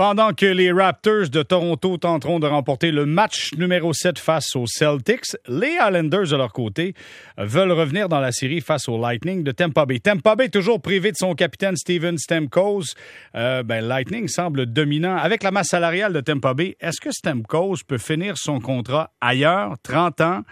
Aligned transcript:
Pendant 0.00 0.32
que 0.32 0.46
les 0.46 0.72
Raptors 0.72 1.28
de 1.28 1.42
Toronto 1.42 1.98
tenteront 1.98 2.40
de 2.40 2.46
remporter 2.46 2.90
le 2.90 3.04
match 3.04 3.52
numéro 3.58 3.92
7 3.92 4.18
face 4.18 4.56
aux 4.56 4.66
Celtics, 4.66 5.36
les 5.46 5.72
Islanders 5.72 6.28
de 6.28 6.36
leur 6.36 6.54
côté 6.54 6.94
veulent 7.36 7.72
revenir 7.72 8.08
dans 8.08 8.18
la 8.18 8.32
série 8.32 8.62
face 8.62 8.88
au 8.88 8.98
Lightning 8.98 9.44
de 9.44 9.52
Tampa 9.52 9.84
Bay. 9.84 10.00
Tampa 10.00 10.36
Bay 10.36 10.48
toujours 10.48 10.80
privé 10.80 11.12
de 11.12 11.18
son 11.18 11.34
capitaine 11.34 11.76
Steven 11.76 12.16
Stamkos. 12.16 12.94
Euh, 13.34 13.62
ben, 13.62 13.86
Lightning 13.86 14.26
semble 14.26 14.64
dominant 14.64 15.18
avec 15.18 15.42
la 15.42 15.50
masse 15.50 15.68
salariale 15.68 16.14
de 16.14 16.22
Tampa 16.22 16.54
Bay. 16.54 16.78
Est-ce 16.80 16.98
que 16.98 17.12
Stamkos 17.12 17.84
peut 17.86 17.98
finir 17.98 18.38
son 18.38 18.58
contrat 18.58 19.12
ailleurs, 19.20 19.74
30 19.82 20.20
ans, 20.22 20.44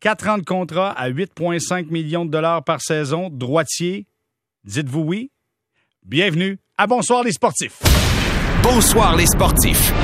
4 0.00 0.28
ans 0.28 0.38
de 0.38 0.44
contrat 0.44 0.90
à 0.90 1.08
8,5 1.08 1.92
millions 1.92 2.24
de 2.24 2.32
dollars 2.32 2.64
par 2.64 2.80
saison, 2.80 3.30
droitier? 3.30 4.08
Dites-vous 4.64 5.02
oui? 5.02 5.30
Bienvenue 6.04 6.58
à 6.76 6.88
Bonsoir 6.88 7.22
les 7.22 7.30
sportifs. 7.30 7.78
Bonsoir 8.70 9.16
les 9.16 9.24
sportifs. 9.24 9.94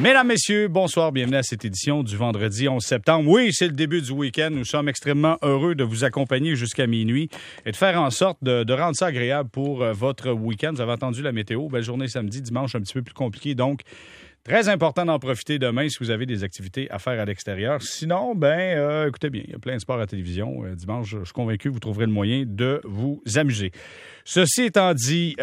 Mesdames, 0.00 0.28
Messieurs, 0.28 0.68
bonsoir, 0.68 1.12
bienvenue 1.12 1.36
à 1.36 1.42
cette 1.42 1.66
édition 1.66 2.02
du 2.02 2.16
vendredi 2.16 2.66
11 2.66 2.82
septembre. 2.82 3.28
Oui, 3.28 3.50
c'est 3.52 3.66
le 3.66 3.74
début 3.74 4.00
du 4.00 4.12
week-end. 4.12 4.48
Nous 4.50 4.64
sommes 4.64 4.88
extrêmement 4.88 5.36
heureux 5.42 5.74
de 5.74 5.84
vous 5.84 6.04
accompagner 6.04 6.56
jusqu'à 6.56 6.86
minuit 6.86 7.28
et 7.66 7.70
de 7.70 7.76
faire 7.76 8.00
en 8.00 8.08
sorte 8.08 8.42
de, 8.42 8.72
rendre 8.72 8.96
ça 8.96 9.06
agréable 9.06 9.50
pour 9.50 9.82
euh, 9.82 9.92
votre 9.92 10.30
week-end. 10.30 10.72
Vous 10.72 10.80
avez 10.80 10.92
entendu 10.92 11.20
la 11.20 11.32
météo. 11.32 11.68
Belle 11.68 11.82
journée 11.82 12.08
samedi, 12.08 12.40
dimanche 12.40 12.74
un 12.74 12.80
petit 12.80 12.94
peu 12.94 13.02
plus 13.02 13.12
compliqué. 13.12 13.54
Donc, 13.54 13.82
Très 14.44 14.68
important 14.68 15.04
d'en 15.04 15.18
profiter 15.18 15.58
demain 15.58 15.88
si 15.88 15.98
vous 16.00 16.10
avez 16.10 16.24
des 16.24 16.42
activités 16.42 16.90
à 16.90 16.98
faire 16.98 17.20
à 17.20 17.24
l'extérieur. 17.24 17.82
Sinon, 17.82 18.34
ben, 18.34 18.78
euh, 18.78 19.08
écoutez 19.08 19.28
bien, 19.28 19.42
il 19.44 19.50
y 19.50 19.54
a 19.54 19.58
plein 19.58 19.74
de 19.74 19.80
sports 19.80 19.96
à 19.96 20.00
la 20.00 20.06
télévision. 20.06 20.64
Euh, 20.64 20.74
dimanche, 20.74 21.10
je 21.10 21.24
suis 21.24 21.32
convaincu 21.32 21.68
que 21.68 21.74
vous 21.74 21.80
trouverez 21.80 22.06
le 22.06 22.12
moyen 22.12 22.44
de 22.46 22.80
vous 22.84 23.22
amuser. 23.36 23.72
Ceci 24.24 24.64
étant 24.64 24.94
dit, 24.94 25.36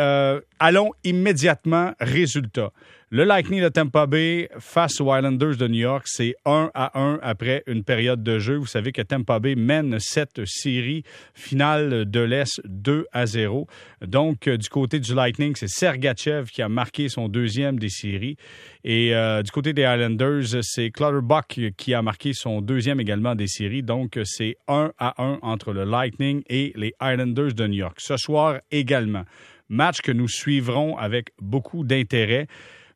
allons 0.60 0.92
immédiatement 1.04 1.94
résultat. 2.00 2.72
Le 3.16 3.24
Lightning 3.24 3.62
de 3.62 3.70
Tampa 3.70 4.08
Bay 4.08 4.50
face 4.60 5.00
aux 5.00 5.16
Islanders 5.16 5.56
de 5.56 5.70
New 5.70 5.80
York, 5.80 6.04
c'est 6.06 6.36
1 6.44 6.70
à 6.74 7.00
1 7.00 7.20
après 7.24 7.64
une 7.66 7.86
période 7.86 8.24
de 8.24 8.40
jeu. 8.40 8.58
Vous 8.58 8.66
savez 8.66 8.92
que 8.92 9.02
Tampa 9.02 9.40
Bay 9.40 9.56
mène 9.56 10.00
cette 10.02 10.46
série 10.46 11.04
finale 11.34 12.12
de 12.12 12.20
l'Est 12.20 12.60
2 12.66 13.06
à 13.14 13.26
0. 13.26 13.68
Donc, 14.06 14.50
euh, 14.50 14.58
du 14.58 14.68
côté 14.68 15.00
du 15.00 15.16
Lightning, 15.16 15.56
c'est 15.56 15.70
Sergachev 15.70 16.50
qui 16.52 16.62
a 16.62 16.68
marqué 16.68 17.08
son 17.08 17.30
deuxième 17.30 17.80
des 17.80 17.88
séries. 17.88 18.36
Et 18.84 19.16
euh, 19.16 19.42
du 19.44 19.52
côté 19.52 19.72
des 19.72 19.84
Islanders, 19.84 20.62
c'est 20.64 20.92
Clutterbuck 20.92 21.72
qui 21.78 21.94
a 21.94 22.02
marqué 22.02 22.34
son 22.34 22.60
deuxième 22.60 23.00
également 23.00 23.34
des 23.34 23.48
séries. 23.48 23.82
Donc, 23.82 24.20
c'est 24.26 24.58
1 24.68 24.92
à 24.98 25.24
1 25.24 25.40
entre 25.42 25.72
le 25.72 25.86
Lightning 25.86 26.44
et 26.50 26.74
les 26.76 26.94
Islanders 27.02 27.54
de 27.54 27.66
New 27.66 27.78
York. 27.78 27.96
Ce 28.02 28.18
soir 28.18 28.60
également, 28.72 29.24
match 29.70 30.02
que 30.02 30.12
nous 30.12 30.28
suivrons 30.28 30.98
avec 30.98 31.30
beaucoup 31.40 31.86
d'intérêt. 31.86 32.48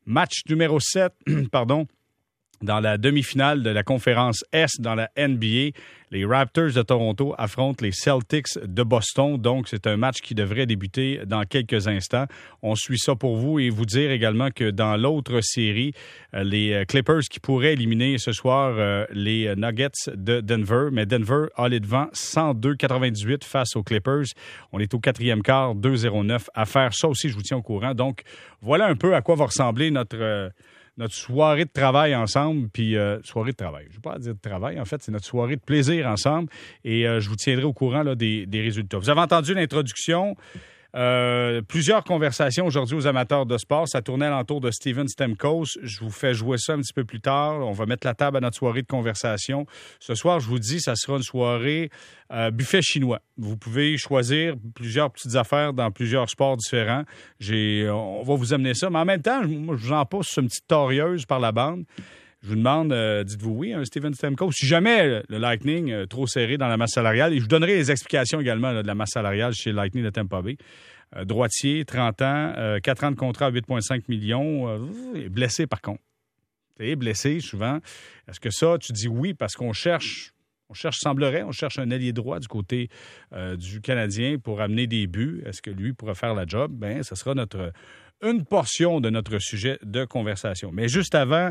Match 0.06 0.40
numéro 0.48 0.78
7, 0.80 1.12
pardon, 1.50 1.86
dans 2.62 2.80
la 2.80 2.98
demi-finale 2.98 3.62
de 3.62 3.70
la 3.70 3.82
conférence 3.82 4.44
S 4.52 4.72
dans 4.80 4.94
la 4.94 5.10
NBA. 5.16 5.70
Les 6.12 6.24
Raptors 6.24 6.72
de 6.72 6.82
Toronto 6.82 7.34
affrontent 7.38 7.84
les 7.84 7.92
Celtics 7.92 8.58
de 8.62 8.82
Boston. 8.82 9.38
Donc, 9.38 9.68
c'est 9.68 9.86
un 9.86 9.96
match 9.96 10.20
qui 10.20 10.34
devrait 10.34 10.66
débuter 10.66 11.20
dans 11.24 11.44
quelques 11.44 11.86
instants. 11.86 12.26
On 12.62 12.74
suit 12.74 12.98
ça 12.98 13.14
pour 13.14 13.36
vous 13.36 13.60
et 13.60 13.70
vous 13.70 13.86
dire 13.86 14.10
également 14.10 14.50
que 14.50 14.70
dans 14.70 14.96
l'autre 14.96 15.40
série, 15.40 15.92
euh, 16.34 16.42
les 16.42 16.72
euh, 16.72 16.84
Clippers 16.84 17.22
qui 17.30 17.38
pourraient 17.38 17.74
éliminer 17.74 18.18
ce 18.18 18.32
soir 18.32 18.74
euh, 18.76 19.06
les 19.12 19.54
Nuggets 19.54 20.10
de 20.12 20.40
Denver. 20.40 20.88
Mais 20.90 21.06
Denver 21.06 21.46
a 21.56 21.68
les 21.68 21.80
devants 21.80 22.08
102-98 22.12 23.44
face 23.44 23.76
aux 23.76 23.84
Clippers. 23.84 24.26
On 24.72 24.80
est 24.80 24.92
au 24.92 24.98
quatrième 24.98 25.42
quart, 25.42 25.76
2-0-9 25.76 26.46
à 26.54 26.66
faire. 26.66 26.92
Ça 26.92 27.08
aussi, 27.08 27.28
je 27.28 27.34
vous 27.34 27.42
tiens 27.42 27.58
au 27.58 27.62
courant. 27.62 27.94
Donc, 27.94 28.22
voilà 28.60 28.86
un 28.88 28.96
peu 28.96 29.14
à 29.14 29.22
quoi 29.22 29.36
va 29.36 29.46
ressembler 29.46 29.92
notre 29.92 30.50
notre 31.00 31.14
soirée 31.14 31.64
de 31.64 31.70
travail 31.70 32.14
ensemble, 32.14 32.68
puis 32.68 32.96
euh, 32.96 33.18
soirée 33.24 33.52
de 33.52 33.56
travail. 33.56 33.84
Je 33.86 33.92
ne 33.92 33.94
vais 33.96 34.00
pas 34.02 34.18
dire 34.18 34.34
de 34.34 34.40
travail, 34.40 34.78
en 34.78 34.84
fait, 34.84 35.02
c'est 35.02 35.10
notre 35.10 35.24
soirée 35.24 35.56
de 35.56 35.62
plaisir 35.62 36.06
ensemble, 36.06 36.50
et 36.84 37.08
euh, 37.08 37.20
je 37.20 37.28
vous 37.28 37.36
tiendrai 37.36 37.64
au 37.64 37.72
courant 37.72 38.02
là, 38.02 38.14
des, 38.14 38.44
des, 38.46 38.60
résultats. 38.60 38.98
Vous 38.98 39.08
avez 39.08 39.20
entendu 39.20 39.54
l'introduction. 39.54 40.36
Euh, 40.96 41.62
plusieurs 41.62 42.04
conversations 42.04 42.66
aujourd'hui 42.66 42.96
aux 42.96 43.06
amateurs 43.06 43.46
de 43.46 43.56
sport. 43.58 43.88
Ça 43.88 44.02
tournait 44.02 44.26
alentour 44.26 44.60
de 44.60 44.70
Steven 44.70 45.06
Stemkos. 45.08 45.66
Je 45.82 46.00
vous 46.00 46.10
fais 46.10 46.34
jouer 46.34 46.58
ça 46.58 46.74
un 46.74 46.80
petit 46.80 46.92
peu 46.92 47.04
plus 47.04 47.20
tard. 47.20 47.60
On 47.60 47.72
va 47.72 47.86
mettre 47.86 48.06
la 48.06 48.14
table 48.14 48.38
à 48.38 48.40
notre 48.40 48.56
soirée 48.56 48.82
de 48.82 48.86
conversation. 48.86 49.66
Ce 50.00 50.14
soir, 50.14 50.40
je 50.40 50.48
vous 50.48 50.58
dis, 50.58 50.80
ça 50.80 50.96
sera 50.96 51.16
une 51.16 51.22
soirée 51.22 51.90
euh, 52.32 52.50
buffet 52.50 52.82
chinois. 52.82 53.20
Vous 53.36 53.56
pouvez 53.56 53.96
choisir 53.96 54.54
plusieurs 54.74 55.10
petites 55.10 55.36
affaires 55.36 55.72
dans 55.72 55.90
plusieurs 55.90 56.28
sports 56.28 56.56
différents. 56.56 57.04
J'ai, 57.38 57.88
on 57.88 58.22
va 58.22 58.34
vous 58.34 58.52
amener 58.52 58.74
ça. 58.74 58.90
Mais 58.90 58.98
en 58.98 59.04
même 59.04 59.22
temps, 59.22 59.42
je 59.42 59.86
vous 59.86 59.92
en 59.92 60.04
pousse 60.04 60.36
une 60.36 60.48
petite 60.48 60.66
torieuse 60.66 61.24
par 61.26 61.40
la 61.40 61.52
bande. 61.52 61.84
Je 62.42 62.48
vous 62.48 62.54
demande, 62.54 62.92
euh, 62.92 63.22
dites-vous 63.22 63.50
oui, 63.50 63.74
un 63.74 63.84
Steven 63.84 64.14
Stemco. 64.14 64.50
Si 64.50 64.66
jamais 64.66 65.22
le 65.28 65.38
Lightning 65.38 65.92
euh, 65.92 66.06
trop 66.06 66.26
serré 66.26 66.56
dans 66.56 66.68
la 66.68 66.78
masse 66.78 66.92
salariale, 66.92 67.34
et 67.34 67.36
je 67.36 67.42
vous 67.42 67.48
donnerai 67.48 67.74
les 67.76 67.90
explications 67.90 68.40
également 68.40 68.72
de 68.72 68.86
la 68.86 68.94
masse 68.94 69.10
salariale 69.10 69.52
chez 69.52 69.72
Lightning 69.72 70.02
de 70.04 70.10
Tampa 70.10 70.40
Bay. 70.40 70.56
Euh, 71.16 71.26
droitier, 71.26 71.84
30 71.84 72.22
ans, 72.22 72.78
4 72.82 73.04
ans 73.04 73.10
de 73.10 73.16
contrat 73.16 73.46
à 73.46 73.50
8,5 73.50 74.04
millions, 74.08 74.78
blessé 75.28 75.66
par 75.66 75.82
contre. 75.82 76.00
blessé 76.78 77.40
souvent. 77.40 77.78
Est-ce 78.26 78.40
que 78.40 78.50
ça, 78.50 78.78
tu 78.80 78.92
dis 78.92 79.08
oui 79.08 79.34
parce 79.34 79.54
qu'on 79.54 79.72
cherche 79.72 80.32
on 80.70 80.72
cherche, 80.72 80.98
semblerait, 81.00 81.42
on 81.42 81.50
cherche 81.50 81.80
un 81.80 81.90
allié 81.90 82.12
droit 82.12 82.38
du 82.38 82.46
côté 82.46 82.90
du 83.58 83.80
Canadien 83.80 84.38
pour 84.38 84.60
amener 84.60 84.86
des 84.86 85.08
buts? 85.08 85.42
Est-ce 85.44 85.60
que 85.60 85.70
lui 85.70 85.92
pourrait 85.92 86.14
faire 86.14 86.32
la 86.32 86.46
job? 86.46 86.70
Bien, 86.72 87.02
ce 87.02 87.16
sera 87.16 87.34
notre, 87.34 87.72
une 88.22 88.44
portion 88.44 89.00
de 89.00 89.10
notre 89.10 89.38
sujet 89.40 89.78
de 89.82 90.04
conversation. 90.04 90.70
Mais 90.72 90.86
juste 90.86 91.16
avant, 91.16 91.50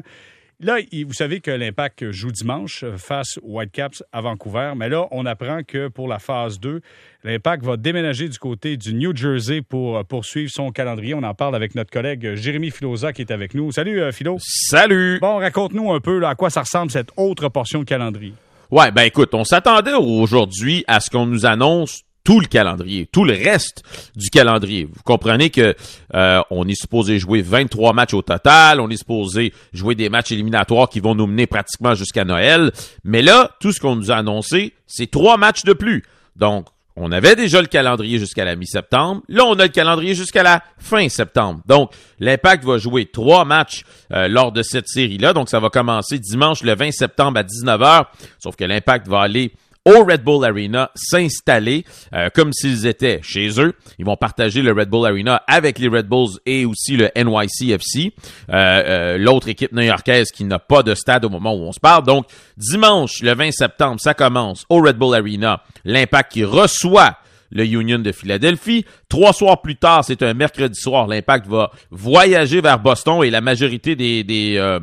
Là, 0.62 0.80
vous 1.06 1.14
savez 1.14 1.40
que 1.40 1.52
l'Impact 1.52 2.12
joue 2.12 2.32
dimanche 2.32 2.84
face 2.98 3.38
aux 3.42 3.60
Whitecaps 3.60 4.04
à 4.12 4.20
Vancouver, 4.20 4.74
mais 4.76 4.90
là, 4.90 5.08
on 5.12 5.26
apprend 5.26 5.64
que 5.64 5.88
pour 5.88 6.10
la 6.10 6.20
phase 6.20 6.60
2, 6.60 6.82
l'Impact 7.24 7.64
va 7.64 7.78
déménager 7.78 8.28
du 8.28 8.38
côté 8.38 8.76
du 8.76 8.94
New 8.94 9.16
Jersey 9.16 9.62
pour 9.62 10.04
poursuivre 10.04 10.52
son 10.54 10.72
calendrier. 10.72 11.14
On 11.14 11.24
en 11.24 11.34
parle 11.34 11.56
avec 11.56 11.76
notre 11.76 11.92
collègue 11.92 12.36
Jérémy 12.36 12.72
Filosa 12.72 13.14
qui 13.14 13.22
est 13.22 13.32
avec 13.32 13.54
nous. 13.54 13.72
Salut, 13.72 14.02
euh, 14.02 14.12
Philo. 14.12 14.36
Salut. 14.42 15.20
Bon, 15.22 15.38
raconte-nous 15.38 15.94
un 15.94 16.02
peu 16.02 16.26
à 16.26 16.36
quoi 16.36 16.50
ça 16.50 16.64
ressemble 16.64 16.92
cette 16.92 17.12
autre 17.16 17.48
portion 17.48 17.80
de 17.80 17.86
calendrier. 17.86 18.34
Ouais, 18.70 18.92
ben 18.92 19.04
écoute, 19.04 19.34
on 19.34 19.46
s'attendait 19.46 19.94
aujourd'hui 19.94 20.84
à 20.88 21.00
ce 21.00 21.10
qu'on 21.10 21.26
nous 21.26 21.46
annonce 21.46 22.04
tout 22.30 22.40
le 22.40 22.46
calendrier, 22.46 23.10
tout 23.12 23.26
le 23.26 23.34
reste 23.34 23.82
du 24.16 24.30
calendrier. 24.30 24.86
Vous 24.86 25.02
comprenez 25.04 25.50
que 25.50 25.74
euh, 26.14 26.42
on 26.52 26.68
est 26.68 26.80
supposé 26.80 27.18
jouer 27.18 27.42
23 27.42 27.94
matchs 27.94 28.14
au 28.14 28.22
total, 28.22 28.80
on 28.82 28.88
est 28.92 28.98
supposé 28.98 29.52
jouer 29.74 29.96
des 29.96 30.10
matchs 30.10 30.32
éliminatoires 30.32 30.90
qui 30.90 31.00
vont 31.00 31.16
nous 31.16 31.26
mener 31.26 31.48
pratiquement 31.48 31.96
jusqu'à 31.96 32.26
Noël, 32.26 32.72
mais 33.04 33.24
là, 33.24 33.50
tout 33.60 33.72
ce 33.72 33.80
qu'on 33.80 33.96
nous 33.96 34.12
a 34.12 34.16
annoncé, 34.18 34.76
c'est 34.86 35.10
trois 35.10 35.38
matchs 35.38 35.64
de 35.64 35.74
plus. 35.74 36.04
Donc, 36.36 36.68
on 36.96 37.12
avait 37.12 37.36
déjà 37.36 37.62
le 37.62 37.68
calendrier 37.68 38.20
jusqu'à 38.20 38.46
la 38.46 38.56
mi-septembre. 38.56 39.24
Là, 39.28 39.46
on 39.46 39.58
a 39.58 39.64
le 39.64 39.70
calendrier 39.70 40.14
jusqu'à 40.14 40.44
la 40.44 40.62
fin 40.78 41.10
septembre. 41.10 41.62
Donc, 41.66 41.92
l'Impact 42.20 42.64
va 42.64 42.78
jouer 42.78 43.08
trois 43.08 43.44
matchs 43.44 43.86
euh, 44.14 44.28
lors 44.28 44.52
de 44.52 44.62
cette 44.62 44.88
série-là. 44.88 45.34
Donc, 45.34 45.50
ça 45.50 45.60
va 45.60 45.72
commencer 45.72 46.20
dimanche 46.20 46.62
le 46.62 46.76
20 46.76 46.92
septembre 46.92 47.40
à 47.40 47.44
19h. 47.44 48.06
Sauf 48.38 48.56
que 48.56 48.66
l'Impact 48.66 49.08
va 49.08 49.22
aller 49.22 49.52
au 49.90 50.04
Red 50.04 50.24
Bull 50.24 50.46
Arena 50.46 50.92
s'installer 50.94 51.84
euh, 52.14 52.30
comme 52.34 52.54
s'ils 52.54 52.86
étaient 52.86 53.20
chez 53.24 53.60
eux. 53.60 53.74
Ils 53.98 54.06
vont 54.06 54.16
partager 54.16 54.62
le 54.62 54.72
Red 54.72 54.90
Bull 54.90 55.08
Arena 55.08 55.42
avec 55.48 55.80
les 55.80 55.88
Red 55.88 56.08
Bulls 56.08 56.40
et 56.46 56.66
aussi 56.66 56.96
le 56.96 57.10
NYCFC, 57.16 58.14
euh, 58.50 58.54
euh, 58.54 59.18
l'autre 59.18 59.48
équipe 59.48 59.72
new-yorkaise 59.72 60.32
qui 60.32 60.44
n'a 60.44 60.60
pas 60.60 60.84
de 60.84 60.94
stade 60.94 61.26
au 61.26 61.30
moment 61.30 61.54
où 61.54 61.62
on 61.62 61.72
se 61.72 61.80
parle. 61.80 62.04
Donc, 62.04 62.26
dimanche, 62.56 63.22
le 63.22 63.34
20 63.34 63.52
septembre, 63.52 64.00
ça 64.00 64.14
commence 64.14 64.66
au 64.70 64.82
Red 64.82 64.98
Bull 64.98 65.16
Arena. 65.16 65.64
L'Impact 65.86 66.32
qui 66.34 66.44
reçoit 66.44 67.18
le 67.52 67.66
Union 67.66 68.00
de 68.00 68.12
Philadelphie. 68.12 68.86
Trois 69.08 69.34
soirs 69.34 69.62
plus 69.62 69.76
tard, 69.76 70.04
c'est 70.04 70.24
un 70.24 70.34
mercredi 70.34 70.80
soir, 70.80 71.08
l'Impact 71.08 71.48
va 71.48 71.72
voyager 71.92 72.62
vers 72.62 72.80
Boston 72.80 73.24
et 73.24 73.30
la 73.30 73.42
majorité 73.42 73.96
des, 73.96 74.24
des, 74.24 74.58
euh, 74.58 74.80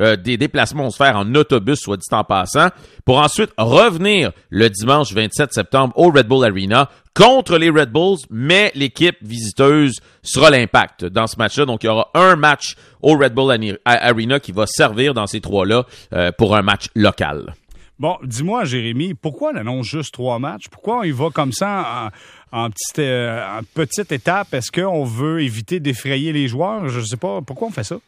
euh, 0.00 0.16
des 0.16 0.36
déplacements 0.36 0.84
vont 0.84 0.90
se 0.90 0.96
faire 0.96 1.16
en 1.16 1.34
autobus, 1.34 1.78
soit 1.80 1.96
dit 1.96 2.06
en 2.12 2.24
passant, 2.24 2.68
pour 3.04 3.18
ensuite 3.18 3.50
revenir 3.58 4.32
le 4.50 4.68
dimanche 4.70 5.12
27 5.12 5.52
septembre 5.52 5.92
au 5.96 6.10
Red 6.10 6.26
Bull 6.26 6.44
Arena 6.44 6.88
contre 7.14 7.58
les 7.58 7.70
Red 7.70 7.90
Bulls, 7.90 8.18
mais 8.30 8.72
l'équipe 8.74 9.16
visiteuse 9.22 10.00
sera 10.22 10.50
l'Impact 10.50 11.04
dans 11.04 11.26
ce 11.26 11.36
match-là. 11.36 11.66
Donc, 11.66 11.82
il 11.82 11.86
y 11.86 11.90
aura 11.90 12.10
un 12.14 12.36
match 12.36 12.76
au 13.02 13.16
Red 13.16 13.34
Bull 13.34 13.78
Arena 13.84 14.40
qui 14.40 14.52
va 14.52 14.66
servir 14.66 15.14
dans 15.14 15.26
ces 15.26 15.40
trois-là 15.40 15.84
euh, 16.12 16.30
pour 16.32 16.56
un 16.56 16.62
match 16.62 16.86
local. 16.94 17.54
Bon, 18.00 18.16
dis-moi, 18.24 18.64
Jérémy, 18.64 19.12
pourquoi 19.12 19.52
on 19.52 19.56
annonce 19.56 19.86
juste 19.86 20.14
trois 20.14 20.38
matchs? 20.38 20.68
Pourquoi 20.70 21.00
on 21.00 21.02
y 21.02 21.10
va 21.10 21.28
comme 21.28 21.52
ça 21.52 22.10
en, 22.50 22.70
petite, 22.70 22.98
euh, 22.98 23.60
petite 23.74 24.10
étape? 24.10 24.54
Est-ce 24.54 24.72
qu'on 24.72 25.04
veut 25.04 25.42
éviter 25.42 25.80
d'effrayer 25.80 26.32
les 26.32 26.48
joueurs? 26.48 26.88
Je 26.88 27.00
ne 27.00 27.04
sais 27.04 27.18
pas. 27.18 27.42
Pourquoi 27.42 27.68
on 27.68 27.70
fait 27.70 27.84
ça? 27.84 27.98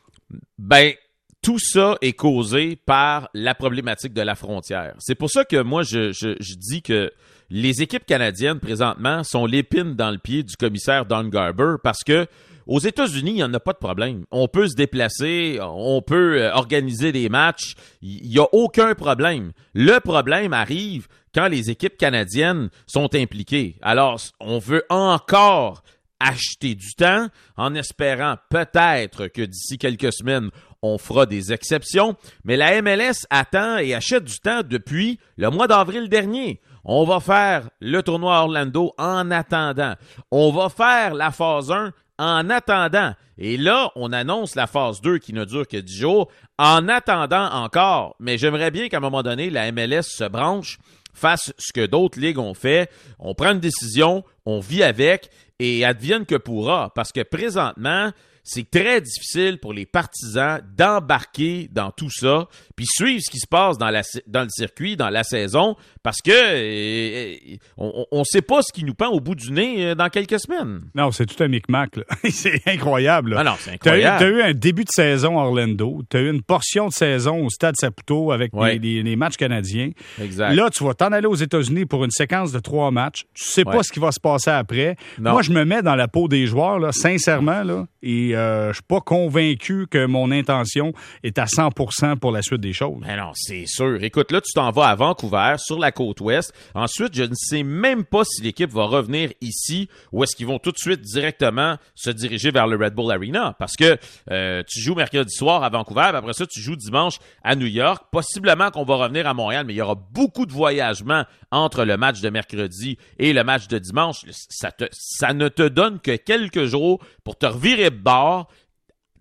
Ben, 0.56 0.94
tout 1.42 1.58
ça 1.58 1.98
est 2.00 2.14
causé 2.14 2.76
par 2.76 3.28
la 3.34 3.54
problématique 3.54 4.14
de 4.14 4.22
la 4.22 4.34
frontière. 4.34 4.94
C'est 4.98 5.14
pour 5.14 5.28
ça 5.28 5.44
que 5.44 5.60
moi, 5.60 5.82
je, 5.82 6.10
je, 6.10 6.54
dis 6.54 6.80
que 6.80 7.12
les 7.50 7.82
équipes 7.82 8.06
canadiennes, 8.06 8.60
présentement, 8.60 9.22
sont 9.24 9.44
l'épine 9.44 9.94
dans 9.94 10.10
le 10.10 10.16
pied 10.16 10.42
du 10.42 10.56
commissaire 10.56 11.04
Don 11.04 11.24
Garber 11.24 11.74
parce 11.82 12.02
que 12.02 12.26
aux 12.66 12.78
États-Unis, 12.78 13.32
il 13.32 13.36
n'y 13.36 13.44
en 13.44 13.54
a 13.54 13.60
pas 13.60 13.72
de 13.72 13.78
problème. 13.78 14.24
On 14.30 14.48
peut 14.48 14.68
se 14.68 14.74
déplacer, 14.74 15.58
on 15.60 16.02
peut 16.02 16.42
euh, 16.42 16.52
organiser 16.52 17.12
des 17.12 17.28
matchs, 17.28 17.74
il 18.00 18.28
n'y 18.28 18.38
a 18.38 18.46
aucun 18.52 18.94
problème. 18.94 19.52
Le 19.74 19.98
problème 20.00 20.52
arrive 20.52 21.08
quand 21.34 21.48
les 21.48 21.70
équipes 21.70 21.96
canadiennes 21.96 22.68
sont 22.86 23.14
impliquées. 23.14 23.76
Alors, 23.82 24.20
on 24.40 24.58
veut 24.58 24.84
encore 24.90 25.82
acheter 26.20 26.74
du 26.74 26.94
temps 26.94 27.28
en 27.56 27.74
espérant 27.74 28.36
peut-être 28.48 29.26
que 29.26 29.42
d'ici 29.42 29.78
quelques 29.78 30.12
semaines, 30.12 30.50
on 30.82 30.98
fera 30.98 31.26
des 31.26 31.52
exceptions, 31.52 32.16
mais 32.44 32.56
la 32.56 32.80
MLS 32.82 33.26
attend 33.30 33.78
et 33.78 33.94
achète 33.94 34.24
du 34.24 34.38
temps 34.38 34.62
depuis 34.64 35.18
le 35.36 35.50
mois 35.50 35.68
d'avril 35.68 36.08
dernier. 36.08 36.60
On 36.84 37.04
va 37.04 37.20
faire 37.20 37.70
le 37.80 38.02
tournoi 38.02 38.40
Orlando 38.40 38.92
en 38.98 39.30
attendant. 39.30 39.94
On 40.32 40.50
va 40.50 40.68
faire 40.68 41.14
la 41.14 41.30
phase 41.30 41.70
1 41.70 41.92
en 42.18 42.50
attendant. 42.50 43.14
Et 43.38 43.56
là, 43.56 43.90
on 43.96 44.12
annonce 44.12 44.54
la 44.54 44.66
phase 44.66 45.00
2 45.00 45.18
qui 45.18 45.32
ne 45.32 45.44
dure 45.44 45.66
que 45.66 45.76
10 45.76 45.96
jours 45.96 46.30
en 46.58 46.88
attendant 46.88 47.50
encore. 47.52 48.14
Mais 48.20 48.38
j'aimerais 48.38 48.70
bien 48.70 48.88
qu'à 48.88 48.98
un 48.98 49.00
moment 49.00 49.22
donné, 49.22 49.50
la 49.50 49.72
MLS 49.72 50.02
se 50.02 50.28
branche, 50.28 50.78
fasse 51.14 51.52
ce 51.58 51.72
que 51.72 51.86
d'autres 51.86 52.20
ligues 52.20 52.38
ont 52.38 52.54
fait. 52.54 52.90
On 53.18 53.34
prend 53.34 53.52
une 53.52 53.60
décision, 53.60 54.24
on 54.46 54.60
vit 54.60 54.82
avec 54.82 55.30
et 55.58 55.84
advienne 55.84 56.26
que 56.26 56.36
pourra. 56.36 56.92
Parce 56.94 57.12
que 57.12 57.22
présentement, 57.22 58.10
c'est 58.44 58.68
très 58.68 59.00
difficile 59.00 59.58
pour 59.58 59.72
les 59.72 59.86
partisans 59.86 60.60
d'embarquer 60.76 61.68
dans 61.70 61.90
tout 61.90 62.10
ça, 62.10 62.48
puis 62.74 62.86
suivre 62.86 63.20
ce 63.22 63.30
qui 63.30 63.38
se 63.38 63.46
passe 63.46 63.78
dans, 63.78 63.90
la, 63.90 64.02
dans 64.26 64.42
le 64.42 64.48
circuit, 64.50 64.96
dans 64.96 65.10
la 65.10 65.22
saison, 65.22 65.76
parce 66.02 66.20
que 66.20 66.32
euh, 66.32 67.36
on 67.78 68.18
ne 68.18 68.24
sait 68.24 68.42
pas 68.42 68.62
ce 68.62 68.72
qui 68.72 68.84
nous 68.84 68.94
pend 68.94 69.08
au 69.08 69.20
bout 69.20 69.34
du 69.34 69.52
nez 69.52 69.86
euh, 69.86 69.94
dans 69.94 70.08
quelques 70.08 70.40
semaines. 70.40 70.80
Non, 70.94 71.12
c'est 71.12 71.26
tout 71.26 71.40
un 71.42 71.48
micmac. 71.48 71.90
c'est 72.30 72.60
incroyable. 72.66 73.36
Ah 73.38 73.44
non, 73.44 73.54
c'est 73.58 73.72
incroyable. 73.72 74.18
Tu 74.18 74.24
as, 74.24 74.28
eu 74.28 74.42
un 74.42 74.54
début 74.54 74.84
de 74.84 74.90
saison 74.90 75.38
à 75.38 75.44
Orlando, 75.44 76.02
tu 76.10 76.16
as 76.16 76.20
eu 76.20 76.30
une 76.30 76.42
portion 76.42 76.88
de 76.88 76.92
saison 76.92 77.44
au 77.44 77.50
Stade 77.50 77.76
Saputo 77.76 78.32
avec 78.32 78.52
les, 78.54 79.16
matchs 79.16 79.36
canadiens. 79.36 79.90
Exact. 80.20 80.54
Là, 80.54 80.70
tu 80.70 80.82
vas 80.84 80.94
t'en 80.94 81.12
aller 81.12 81.26
aux 81.26 81.34
États-Unis 81.34 81.86
pour 81.86 82.04
une 82.04 82.10
séquence 82.10 82.50
de 82.50 82.58
trois 82.58 82.90
matchs. 82.90 83.22
Tu 83.34 83.44
sais 83.44 83.64
pas 83.64 83.82
ce 83.82 83.92
qui 83.92 84.00
va 84.00 84.10
se 84.10 84.20
passer 84.20 84.50
après. 84.50 84.96
Moi, 85.18 85.42
je 85.42 85.52
me 85.52 85.64
mets 85.64 85.82
dans 85.82 85.94
la 85.94 86.08
peau 86.08 86.26
des 86.26 86.46
joueurs, 86.46 86.78
là, 86.78 86.90
sincèrement, 86.92 87.62
là, 87.62 87.86
et 88.02 88.31
je 88.32 88.36
euh, 88.36 88.72
je 88.72 88.76
suis 88.76 88.82
pas 88.82 89.00
convaincu 89.00 89.86
que 89.86 90.06
mon 90.06 90.30
intention 90.30 90.92
est 91.22 91.38
à 91.38 91.44
100% 91.44 92.16
pour 92.18 92.32
la 92.32 92.42
suite 92.42 92.60
des 92.60 92.72
choses. 92.72 92.96
Mais 93.00 93.16
non, 93.16 93.32
c'est 93.34 93.66
sûr. 93.66 94.02
Écoute, 94.02 94.32
là, 94.32 94.40
tu 94.40 94.52
t'en 94.54 94.70
vas 94.70 94.88
à 94.88 94.94
Vancouver, 94.94 95.56
sur 95.58 95.78
la 95.78 95.92
côte 95.92 96.20
ouest. 96.20 96.54
Ensuite, 96.74 97.14
je 97.14 97.24
ne 97.24 97.34
sais 97.34 97.62
même 97.62 98.04
pas 98.04 98.22
si 98.24 98.42
l'équipe 98.42 98.70
va 98.70 98.84
revenir 98.84 99.30
ici 99.40 99.88
ou 100.10 100.24
est-ce 100.24 100.34
qu'ils 100.34 100.46
vont 100.46 100.58
tout 100.58 100.72
de 100.72 100.78
suite 100.78 101.02
directement 101.02 101.76
se 101.94 102.10
diriger 102.10 102.50
vers 102.50 102.66
le 102.66 102.76
Red 102.82 102.94
Bull 102.94 103.12
Arena. 103.12 103.54
Parce 103.58 103.76
que 103.76 103.98
euh, 104.30 104.62
tu 104.66 104.80
joues 104.80 104.94
mercredi 104.94 105.34
soir 105.34 105.62
à 105.62 105.68
Vancouver, 105.68 106.10
après 106.14 106.32
ça, 106.32 106.46
tu 106.46 106.60
joues 106.60 106.76
dimanche 106.76 107.18
à 107.44 107.54
New 107.54 107.66
York. 107.66 108.04
Possiblement 108.10 108.70
qu'on 108.70 108.84
va 108.84 108.96
revenir 108.96 109.26
à 109.26 109.34
Montréal, 109.34 109.64
mais 109.66 109.74
il 109.74 109.76
y 109.76 109.82
aura 109.82 109.94
beaucoup 109.94 110.46
de 110.46 110.52
voyagements 110.52 111.24
entre 111.50 111.84
le 111.84 111.96
match 111.96 112.20
de 112.20 112.30
mercredi 112.30 112.96
et 113.18 113.32
le 113.32 113.44
match 113.44 113.68
de 113.68 113.78
dimanche. 113.78 114.24
Ça, 114.48 114.70
ça 114.92 115.34
ne 115.34 115.48
te 115.48 115.68
donne 115.68 116.00
que 116.00 116.16
quelques 116.16 116.64
jours 116.64 117.00
pour 117.22 117.36
te 117.36 117.46
revirer 117.46 117.90
de 117.90 117.96
bord 117.96 118.21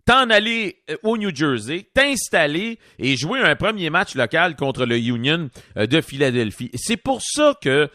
t'en 0.05 0.29
aller 0.29 0.77
euh, 0.89 0.97
au 1.03 1.17
New 1.17 1.33
Jersey, 1.33 1.87
t'installer 1.93 2.79
et 2.99 3.15
jouer 3.17 3.39
un 3.39 3.55
premier 3.55 3.89
match 3.89 4.15
local 4.15 4.55
contre 4.55 4.85
le 4.85 4.97
Union 4.97 5.49
euh, 5.77 5.85
de 5.85 6.01
Philadelphie. 6.01 6.71
C'est 6.75 6.97
pour 6.97 7.21
ça 7.21 7.55
que 7.61 7.89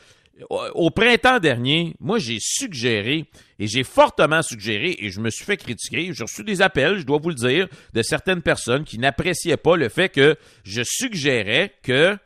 au 0.75 0.91
printemps 0.91 1.39
dernier, 1.39 1.95
moi 1.99 2.19
j'ai 2.19 2.37
suggéré 2.41 3.25
et 3.59 3.67
j'ai 3.67 3.85
fortement 3.85 4.43
suggéré 4.43 4.95
et 4.99 5.11
je 5.11 5.21
me 5.21 5.31
suis 5.31 5.47
fait 5.47 5.57
critiquer, 5.57 6.13
j'ai 6.13 6.23
reçu 6.23 6.45
des 6.45 6.61
appels, 6.61 6.99
je 6.99 7.05
dois 7.05 7.19
vous 7.19 7.31
le 7.31 7.35
dire, 7.35 7.69
de 7.95 8.03
certaines 8.03 8.43
personnes 8.43 8.85
qui 8.85 8.99
n'appréciaient 8.99 9.57
pas 9.57 9.77
le 9.77 9.89
fait 9.89 10.11
que 10.11 10.37
je 10.63 10.83
suggérais 10.85 11.73
que 11.83 12.19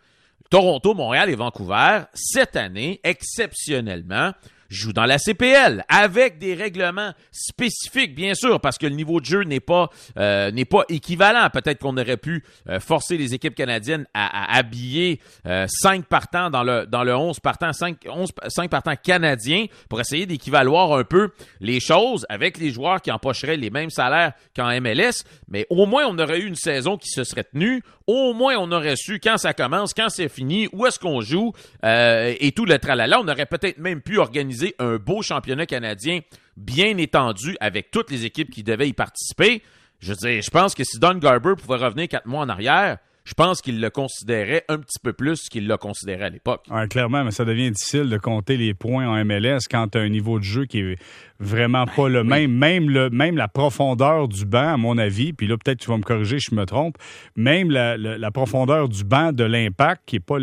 Toronto, 0.50 0.94
Montréal 0.94 1.30
et 1.30 1.36
Vancouver, 1.36 2.00
cette 2.12 2.56
année, 2.56 3.00
exceptionnellement, 3.04 4.32
joue 4.70 4.92
dans 4.92 5.04
la 5.04 5.18
CPL 5.18 5.84
avec 5.88 6.38
des 6.38 6.54
règlements 6.54 7.12
spécifiques, 7.32 8.14
bien 8.14 8.34
sûr, 8.34 8.60
parce 8.60 8.78
que 8.78 8.86
le 8.86 8.94
niveau 8.94 9.20
de 9.20 9.26
jeu 9.26 9.42
n'est 9.42 9.60
pas 9.60 9.90
euh, 10.16 10.50
n'est 10.52 10.64
pas 10.64 10.84
équivalent. 10.88 11.50
Peut-être 11.50 11.80
qu'on 11.80 11.96
aurait 11.96 12.16
pu 12.16 12.44
euh, 12.68 12.78
forcer 12.78 13.16
les 13.16 13.34
équipes 13.34 13.54
canadiennes 13.54 14.06
à, 14.14 14.56
habiller 14.56 15.20
euh, 15.46 15.66
cinq 15.68 16.06
partants 16.06 16.50
dans 16.50 16.62
le 16.62 16.86
dans 16.86 17.02
le 17.02 17.14
11 17.14 17.40
partants, 17.40 17.72
cinq, 17.72 17.98
11, 18.08 18.30
cinq 18.48 18.70
partants 18.70 18.94
canadiens 18.96 19.66
pour 19.88 20.00
essayer 20.00 20.26
d'équivaloir 20.26 20.92
un 20.92 21.04
peu 21.04 21.30
les 21.60 21.80
choses 21.80 22.24
avec 22.28 22.58
les 22.58 22.70
joueurs 22.70 23.02
qui 23.02 23.10
empocheraient 23.10 23.56
les 23.56 23.70
mêmes 23.70 23.90
salaires 23.90 24.32
qu'en 24.54 24.68
MLS. 24.80 25.24
Mais 25.48 25.66
au 25.68 25.86
moins, 25.86 26.06
on 26.06 26.18
aurait 26.18 26.38
eu 26.38 26.46
une 26.46 26.54
saison 26.54 26.96
qui 26.96 27.10
se 27.10 27.24
serait 27.24 27.44
tenue. 27.44 27.82
Au 28.06 28.34
moins, 28.34 28.56
on 28.58 28.70
aurait 28.72 28.96
su 28.96 29.20
quand 29.20 29.36
ça 29.36 29.52
commence, 29.52 29.94
quand 29.94 30.08
c'est 30.08 30.28
fini, 30.28 30.68
où 30.72 30.86
est-ce 30.86 30.98
qu'on 30.98 31.20
joue 31.20 31.52
et 31.82 32.52
tout 32.56 32.64
le 32.64 32.78
tralala. 32.78 33.20
On 33.20 33.28
aurait 33.28 33.46
peut-être 33.46 33.78
même 33.78 34.00
pu 34.00 34.18
organiser 34.18 34.59
un 34.78 34.96
beau 34.96 35.22
championnat 35.22 35.66
canadien 35.66 36.20
bien 36.56 36.96
étendu 36.98 37.56
avec 37.60 37.90
toutes 37.90 38.10
les 38.10 38.24
équipes 38.24 38.50
qui 38.50 38.62
devaient 38.62 38.88
y 38.88 38.92
participer. 38.92 39.62
Je 39.98 40.12
veux 40.12 40.40
je 40.40 40.50
pense 40.50 40.74
que 40.74 40.84
si 40.84 40.98
Don 40.98 41.14
Garber 41.14 41.54
pouvait 41.56 41.78
revenir 41.78 42.08
quatre 42.08 42.26
mois 42.26 42.40
en 42.40 42.48
arrière, 42.48 42.98
je 43.24 43.34
pense 43.34 43.60
qu'il 43.60 43.80
le 43.80 43.90
considérait 43.90 44.64
un 44.68 44.78
petit 44.78 44.98
peu 45.02 45.12
plus 45.12 45.48
qu'il 45.48 45.66
l'a 45.66 45.76
considéré 45.76 46.24
à 46.24 46.30
l'époque. 46.30 46.66
clairement, 46.88 47.24
mais 47.24 47.30
ça 47.30 47.44
devient 47.44 47.70
difficile 47.70 48.08
de 48.08 48.18
compter 48.18 48.56
les 48.56 48.74
points 48.74 49.06
en 49.06 49.24
MLS 49.24 49.60
quand 49.70 49.88
tu 49.88 49.98
as 49.98 50.00
un 50.00 50.08
niveau 50.08 50.38
de 50.38 50.44
jeu 50.44 50.66
qui 50.66 50.80
est 50.80 50.96
vraiment 51.38 51.86
pas 51.86 52.08
le 52.08 52.22
même. 52.22 52.52
Même, 52.52 52.90
le, 52.90 53.10
même 53.10 53.36
la 53.36 53.48
profondeur 53.48 54.28
du 54.28 54.44
banc, 54.44 54.74
à 54.74 54.76
mon 54.76 54.98
avis, 54.98 55.32
puis 55.32 55.46
là, 55.46 55.56
peut-être 55.56 55.80
tu 55.80 55.88
vas 55.88 55.96
me 55.96 56.02
corriger 56.02 56.38
si 56.38 56.48
je 56.50 56.54
me 56.54 56.66
trompe, 56.66 56.96
même 57.36 57.70
la, 57.70 58.30
profondeur 58.30 58.88
du 58.88 59.04
banc 59.04 59.32
de 59.32 59.44
l'impact, 59.44 60.02
qui 60.06 60.16
est 60.16 60.20
pas 60.20 60.38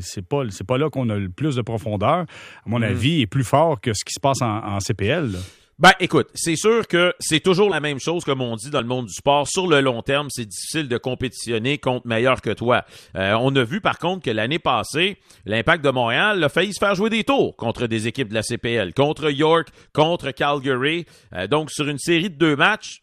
c'est 0.00 0.26
pas 0.26 0.42
c'est 0.50 0.66
pas 0.66 0.78
là 0.78 0.90
qu'on 0.90 1.08
a 1.10 1.16
le 1.16 1.28
plus 1.28 1.56
de 1.56 1.62
profondeur, 1.62 2.20
à 2.20 2.26
mon 2.66 2.80
mm. 2.80 2.84
avis, 2.84 3.20
est 3.22 3.26
plus 3.26 3.44
fort 3.44 3.80
que 3.80 3.92
ce 3.92 4.04
qui 4.04 4.12
se 4.12 4.20
passe 4.20 4.42
en, 4.42 4.78
CPL. 4.80 5.32
Ben, 5.80 5.92
écoute, 6.00 6.26
c'est 6.34 6.56
sûr 6.56 6.88
que 6.88 7.14
c'est 7.20 7.38
toujours 7.38 7.70
la 7.70 7.78
même 7.78 8.00
chose, 8.00 8.24
comme 8.24 8.40
on 8.40 8.56
dit 8.56 8.68
dans 8.68 8.80
le 8.80 8.88
monde 8.88 9.06
du 9.06 9.12
sport. 9.12 9.46
Sur 9.46 9.68
le 9.68 9.80
long 9.80 10.02
terme, 10.02 10.26
c'est 10.28 10.44
difficile 10.44 10.88
de 10.88 10.98
compétitionner 10.98 11.78
contre 11.78 12.04
meilleur 12.04 12.40
que 12.40 12.50
toi. 12.50 12.84
Euh, 13.14 13.36
on 13.40 13.54
a 13.54 13.62
vu, 13.62 13.80
par 13.80 14.00
contre, 14.00 14.24
que 14.24 14.30
l'année 14.32 14.58
passée, 14.58 15.18
l'Impact 15.46 15.84
de 15.84 15.90
Montréal 15.90 16.42
a 16.42 16.48
failli 16.48 16.74
se 16.74 16.80
faire 16.80 16.96
jouer 16.96 17.10
des 17.10 17.22
tours 17.22 17.54
contre 17.54 17.86
des 17.86 18.08
équipes 18.08 18.30
de 18.30 18.34
la 18.34 18.42
CPL, 18.42 18.92
contre 18.92 19.30
York, 19.30 19.68
contre 19.92 20.32
Calgary. 20.32 21.06
Euh, 21.32 21.46
donc, 21.46 21.70
sur 21.70 21.86
une 21.86 21.98
série 21.98 22.30
de 22.30 22.34
deux 22.34 22.56
matchs, 22.56 22.98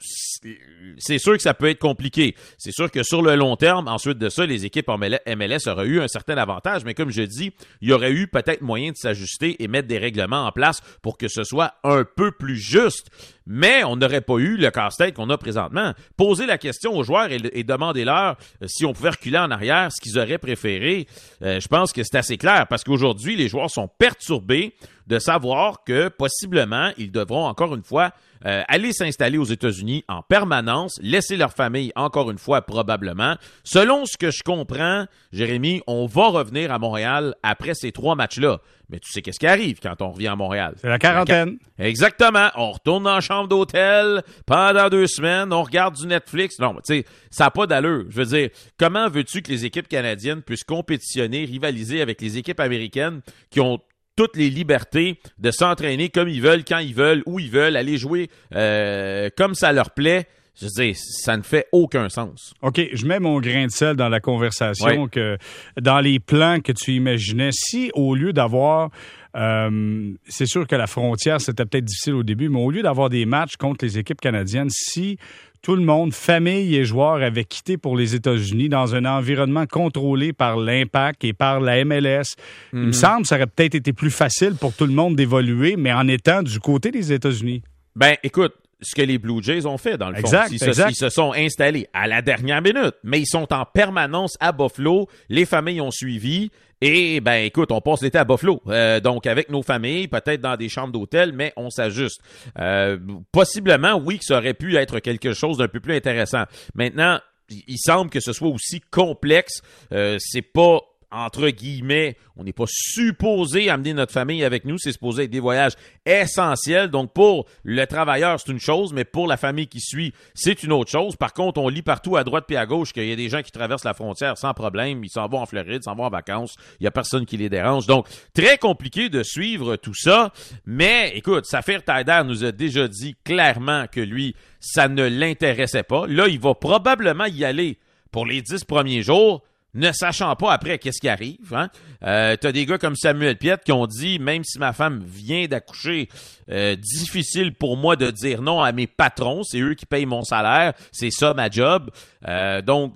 c'est 0.97 1.17
sûr 1.17 1.37
que 1.37 1.41
ça 1.41 1.53
peut 1.53 1.69
être 1.69 1.79
compliqué. 1.79 2.35
C'est 2.57 2.73
sûr 2.73 2.91
que 2.91 3.03
sur 3.03 3.21
le 3.21 3.35
long 3.35 3.55
terme, 3.55 3.87
ensuite 3.87 4.17
de 4.17 4.27
ça, 4.27 4.45
les 4.45 4.65
équipes 4.65 4.89
en 4.89 4.97
MLS 4.97 5.67
auraient 5.67 5.87
eu 5.87 6.01
un 6.01 6.09
certain 6.09 6.35
avantage, 6.37 6.83
mais 6.83 6.93
comme 6.93 7.09
je 7.09 7.21
dis, 7.21 7.53
il 7.79 7.87
y 7.87 7.93
aurait 7.93 8.11
eu 8.11 8.27
peut-être 8.27 8.61
moyen 8.61 8.91
de 8.91 8.97
s'ajuster 8.97 9.63
et 9.63 9.69
mettre 9.69 9.87
des 9.87 9.97
règlements 9.97 10.45
en 10.45 10.51
place 10.51 10.81
pour 11.01 11.17
que 11.17 11.29
ce 11.29 11.45
soit 11.45 11.75
un 11.85 12.03
peu 12.03 12.31
plus 12.31 12.64
juste. 12.65 13.09
Mais 13.47 13.83
on 13.83 13.95
n'aurait 13.95 14.21
pas 14.21 14.37
eu 14.37 14.57
le 14.57 14.71
casse-tête 14.71 15.13
qu'on 15.13 15.29
a 15.29 15.37
présentement. 15.37 15.93
Poser 16.17 16.45
la 16.45 16.57
question 16.57 16.97
aux 16.97 17.03
joueurs 17.03 17.29
et, 17.31 17.63
demander-leur 17.63 18.37
euh, 18.61 18.67
si 18.67 18.85
on 18.85 18.93
pouvait 18.93 19.11
reculer 19.11 19.37
en 19.37 19.51
arrière, 19.51 19.91
ce 19.91 20.01
qu'ils 20.01 20.17
auraient 20.17 20.39
préféré, 20.39 21.07
euh, 21.43 21.59
je 21.59 21.67
pense 21.67 21.93
que 21.93 22.01
c'est 22.03 22.17
assez 22.17 22.37
clair 22.37 22.65
parce 22.67 22.83
qu'aujourd'hui, 22.83 23.35
les 23.35 23.47
joueurs 23.47 23.69
sont 23.69 23.87
perturbés 23.87 24.73
de 25.07 25.19
savoir 25.19 25.83
que 25.83 26.09
possiblement, 26.09 26.91
ils 26.97 27.11
devront 27.11 27.45
encore 27.45 27.75
une 27.75 27.83
fois 27.83 28.11
euh, 28.45 28.63
aller 28.67 28.93
s'installer 28.93 29.37
aux 29.37 29.45
États-Unis 29.45 30.03
en 30.07 30.21
permanence, 30.21 30.99
laisser 31.01 31.35
leur 31.35 31.53
famille 31.53 31.91
encore 31.95 32.29
une 32.29 32.37
fois 32.37 32.61
probablement. 32.61 33.35
Selon 33.63 34.05
ce 34.05 34.17
que 34.17 34.29
je 34.29 34.43
comprends, 34.43 35.05
Jérémy, 35.31 35.81
on 35.87 36.05
va 36.05 36.27
revenir 36.27 36.71
à 36.71 36.77
Montréal 36.77 37.35
après 37.41 37.73
ces 37.73 37.91
trois 37.91 38.15
matchs-là. 38.15 38.59
Mais 38.89 38.99
tu 38.99 39.11
sais 39.11 39.23
qu'est-ce 39.23 39.39
qui 39.39 39.47
arrive 39.47 39.79
quand 39.81 39.99
on 40.01 40.11
revient 40.11 40.27
à 40.27 40.35
Montréal? 40.35 40.75
C'est 40.77 40.89
la 40.89 40.99
quarantaine. 40.99 41.57
Exactement. 41.79 42.49
On 42.55 42.71
retourne 42.71 43.03
dans 43.03 43.15
la 43.15 43.21
chambre 43.21 43.47
d'hôtel 43.47 44.21
pendant 44.45 44.89
deux 44.89 45.07
semaines, 45.07 45.51
on 45.51 45.63
regarde 45.63 45.95
du 45.95 46.05
Netflix. 46.05 46.59
Non, 46.59 46.75
tu 46.75 46.81
sais, 46.83 47.05
ça 47.31 47.45
n'a 47.45 47.51
pas 47.51 47.65
d'allure. 47.65 48.05
Je 48.09 48.17
veux 48.17 48.25
dire, 48.25 48.49
comment 48.77 49.09
veux-tu 49.09 49.41
que 49.41 49.51
les 49.51 49.65
équipes 49.65 49.87
canadiennes 49.87 50.43
puissent 50.43 50.63
compétitionner, 50.63 51.45
rivaliser 51.45 52.01
avec 52.01 52.21
les 52.21 52.37
équipes 52.37 52.59
américaines 52.59 53.21
qui 53.49 53.59
ont 53.59 53.79
toutes 54.15 54.37
les 54.37 54.49
libertés 54.49 55.19
de 55.39 55.51
s'entraîner 55.51 56.09
comme 56.09 56.29
ils 56.29 56.41
veulent, 56.41 56.63
quand 56.63 56.79
ils 56.79 56.95
veulent, 56.95 57.23
où 57.25 57.39
ils 57.39 57.51
veulent, 57.51 57.75
aller 57.75 57.97
jouer 57.97 58.29
euh, 58.53 59.29
comme 59.37 59.55
ça 59.55 59.71
leur 59.71 59.91
plaît. 59.91 60.27
Je 60.59 60.67
dis, 60.67 60.95
ça 60.95 61.35
ne 61.35 61.41
fait 61.41 61.67
aucun 61.73 62.07
sens. 62.07 62.53
OK, 62.61 62.79
je 62.93 63.05
mets 63.05 63.19
mon 63.19 63.41
grain 63.41 63.65
de 63.65 63.71
sel 63.71 63.97
dans 63.97 64.07
la 64.07 64.21
conversation 64.21 65.09
que 65.09 65.37
dans 65.81 65.99
les 65.99 66.19
plans 66.19 66.61
que 66.61 66.71
tu 66.71 66.93
imaginais, 66.93 67.49
si 67.51 67.91
au 67.93 68.15
lieu 68.15 68.31
d'avoir 68.31 68.89
euh, 69.35 70.13
c'est 70.27 70.45
sûr 70.45 70.65
que 70.65 70.75
la 70.75 70.87
frontière, 70.87 71.41
c'était 71.41 71.65
peut-être 71.65 71.83
difficile 71.83 72.13
au 72.13 72.23
début, 72.23 72.47
mais 72.47 72.59
au 72.59 72.71
lieu 72.71 72.81
d'avoir 72.81 73.09
des 73.09 73.25
matchs 73.25 73.57
contre 73.57 73.83
les 73.83 73.97
équipes 73.97 74.21
canadiennes, 74.21 74.69
si 74.69 75.17
tout 75.65 75.75
le 75.75 75.81
monde, 75.81 76.13
famille 76.13 76.75
et 76.75 76.85
joueurs, 76.85 77.23
avaient 77.23 77.43
quitté 77.43 77.75
pour 77.75 77.97
les 77.97 78.13
États-Unis 78.13 78.69
dans 78.69 78.93
un 78.93 79.03
environnement 79.03 79.65
contrôlé 79.65 80.31
par 80.31 80.57
l'Impact 80.57 81.23
et 81.23 81.33
par 81.33 81.59
la 81.59 81.83
MLS. 81.83 82.35
Il 82.71 82.79
me 82.79 82.85
mhm. 82.85 82.93
semble 82.93 83.21
que 83.23 83.29
ça 83.29 83.35
aurait 83.37 83.47
peut-être 83.47 83.73
été 83.73 83.91
plus 83.91 84.11
facile 84.11 84.53
pour 84.61 84.73
tout 84.75 84.85
le 84.85 84.93
monde 84.93 85.15
d'évoluer, 85.15 85.75
mais 85.75 85.91
en 85.91 86.07
étant 86.07 86.43
du 86.43 86.59
côté 86.59 86.91
des 86.91 87.11
États-Unis. 87.11 87.63
Ben, 87.95 88.15
écoute, 88.21 88.53
ce 88.85 88.95
que 88.95 89.01
les 89.01 89.17
Blue 89.17 89.41
Jays 89.41 89.65
ont 89.65 89.77
fait, 89.77 89.97
dans 89.97 90.09
le 90.09 90.15
fond. 90.15 90.21
Exact, 90.21 90.49
ils, 90.51 90.59
se, 90.59 90.65
exact. 90.65 90.91
ils 90.91 90.95
se 90.95 91.09
sont 91.09 91.33
installés 91.33 91.87
à 91.93 92.07
la 92.07 92.21
dernière 92.21 92.61
minute, 92.61 92.95
mais 93.03 93.19
ils 93.19 93.27
sont 93.27 93.51
en 93.53 93.65
permanence 93.65 94.37
à 94.39 94.51
Buffalo. 94.51 95.07
Les 95.29 95.45
familles 95.45 95.81
ont 95.81 95.91
suivi. 95.91 96.51
Et 96.81 97.21
ben 97.21 97.43
écoute, 97.45 97.71
on 97.71 97.81
passe 97.81 98.01
l'été 98.01 98.17
à 98.17 98.25
Buffalo, 98.25 98.61
Euh, 98.67 98.99
donc 98.99 99.27
avec 99.27 99.49
nos 99.49 99.63
familles, 99.63 100.07
peut-être 100.07 100.41
dans 100.41 100.57
des 100.57 100.69
chambres 100.69 100.91
d'hôtel, 100.91 101.31
mais 101.33 101.53
on 101.55 101.69
s'ajuste. 101.69 102.19
Euh, 102.59 102.97
possiblement, 103.31 103.95
oui, 103.95 104.19
que 104.19 104.25
ça 104.25 104.37
aurait 104.37 104.53
pu 104.53 104.75
être 104.75 104.99
quelque 104.99 105.33
chose 105.33 105.57
d'un 105.57 105.69
peu 105.69 105.79
plus 105.79 105.95
intéressant. 105.95 106.43
Maintenant, 106.75 107.19
il 107.49 107.63
il 107.67 107.77
semble 107.77 108.09
que 108.09 108.19
ce 108.19 108.33
soit 108.33 108.49
aussi 108.49 108.81
complexe. 108.81 109.61
Euh, 109.93 110.17
c'est 110.19 110.41
pas 110.41 110.81
entre 111.15 111.49
guillemets, 111.49 112.17
on 112.35 112.43
n'est 112.43 112.53
pas 112.53 112.65
supposé 112.67 113.69
amener 113.69 113.93
notre 113.93 114.11
famille 114.11 114.43
avec 114.43 114.65
nous, 114.65 114.77
c'est 114.77 114.91
supposé 114.91 115.23
être 115.23 115.31
des 115.31 115.39
voyages 115.39 115.71
essentiels. 116.05 116.89
Donc 116.89 117.13
pour 117.13 117.45
le 117.63 117.85
travailleur, 117.85 118.37
c'est 118.39 118.51
une 118.51 118.59
chose, 118.59 118.91
mais 118.91 119.05
pour 119.05 119.25
la 119.25 119.37
famille 119.37 119.67
qui 119.67 119.79
suit, 119.79 120.13
c'est 120.33 120.61
une 120.63 120.73
autre 120.73 120.91
chose. 120.91 121.15
Par 121.15 121.33
contre, 121.33 121.61
on 121.61 121.69
lit 121.69 121.81
partout 121.81 122.17
à 122.17 122.25
droite 122.25 122.43
puis 122.45 122.57
à 122.57 122.65
gauche 122.65 122.91
qu'il 122.91 123.07
y 123.07 123.13
a 123.13 123.15
des 123.15 123.29
gens 123.29 123.41
qui 123.41 123.51
traversent 123.51 123.85
la 123.85 123.93
frontière 123.93 124.37
sans 124.37 124.53
problème, 124.53 125.03
ils 125.05 125.09
s'en 125.09 125.27
vont 125.27 125.39
en 125.39 125.45
Floride, 125.45 125.83
s'en 125.83 125.95
vont 125.95 126.03
en 126.03 126.09
vacances, 126.09 126.55
il 126.81 126.83
y 126.83 126.87
a 126.87 126.91
personne 126.91 127.25
qui 127.25 127.37
les 127.37 127.47
dérange. 127.47 127.87
Donc 127.87 128.07
très 128.33 128.57
compliqué 128.57 129.07
de 129.07 129.23
suivre 129.23 129.77
tout 129.77 129.95
ça, 129.95 130.33
mais 130.65 131.13
écoute, 131.15 131.45
Saphir 131.45 131.81
Taider 131.81 132.23
nous 132.25 132.43
a 132.43 132.51
déjà 132.51 132.89
dit 132.89 133.15
clairement 133.23 133.85
que 133.89 134.01
lui, 134.01 134.35
ça 134.59 134.89
ne 134.89 135.07
l'intéressait 135.07 135.83
pas. 135.83 136.07
Là, 136.07 136.27
il 136.27 136.39
va 136.39 136.55
probablement 136.55 137.25
y 137.25 137.45
aller 137.45 137.77
pour 138.11 138.25
les 138.25 138.41
dix 138.41 138.65
premiers 138.65 139.01
jours 139.01 139.43
ne 139.75 139.91
sachant 139.91 140.35
pas 140.35 140.51
après 140.53 140.79
qu'est-ce 140.79 140.99
qui 140.99 141.09
arrive. 141.09 141.53
Hein? 141.53 141.69
Euh, 142.03 142.35
T'as 142.39 142.51
des 142.51 142.65
gars 142.65 142.77
comme 142.77 142.95
Samuel 142.95 143.37
Piette 143.37 143.63
qui 143.63 143.71
ont 143.71 143.85
dit, 143.87 144.17
même 144.19 144.43
si 144.43 144.57
ma 144.57 144.73
femme 144.73 145.03
vient 145.05 145.45
d'accoucher, 145.45 146.09
euh, 146.49 146.75
difficile 146.75 147.53
pour 147.53 147.77
moi 147.77 147.95
de 147.95 148.09
dire 148.09 148.41
non 148.41 148.61
à 148.61 148.71
mes 148.71 148.87
patrons, 148.87 149.43
c'est 149.43 149.59
eux 149.59 149.73
qui 149.75 149.85
payent 149.85 150.05
mon 150.05 150.23
salaire, 150.23 150.73
c'est 150.91 151.11
ça 151.11 151.33
ma 151.33 151.49
job. 151.49 151.91
Euh, 152.27 152.61
donc, 152.61 152.95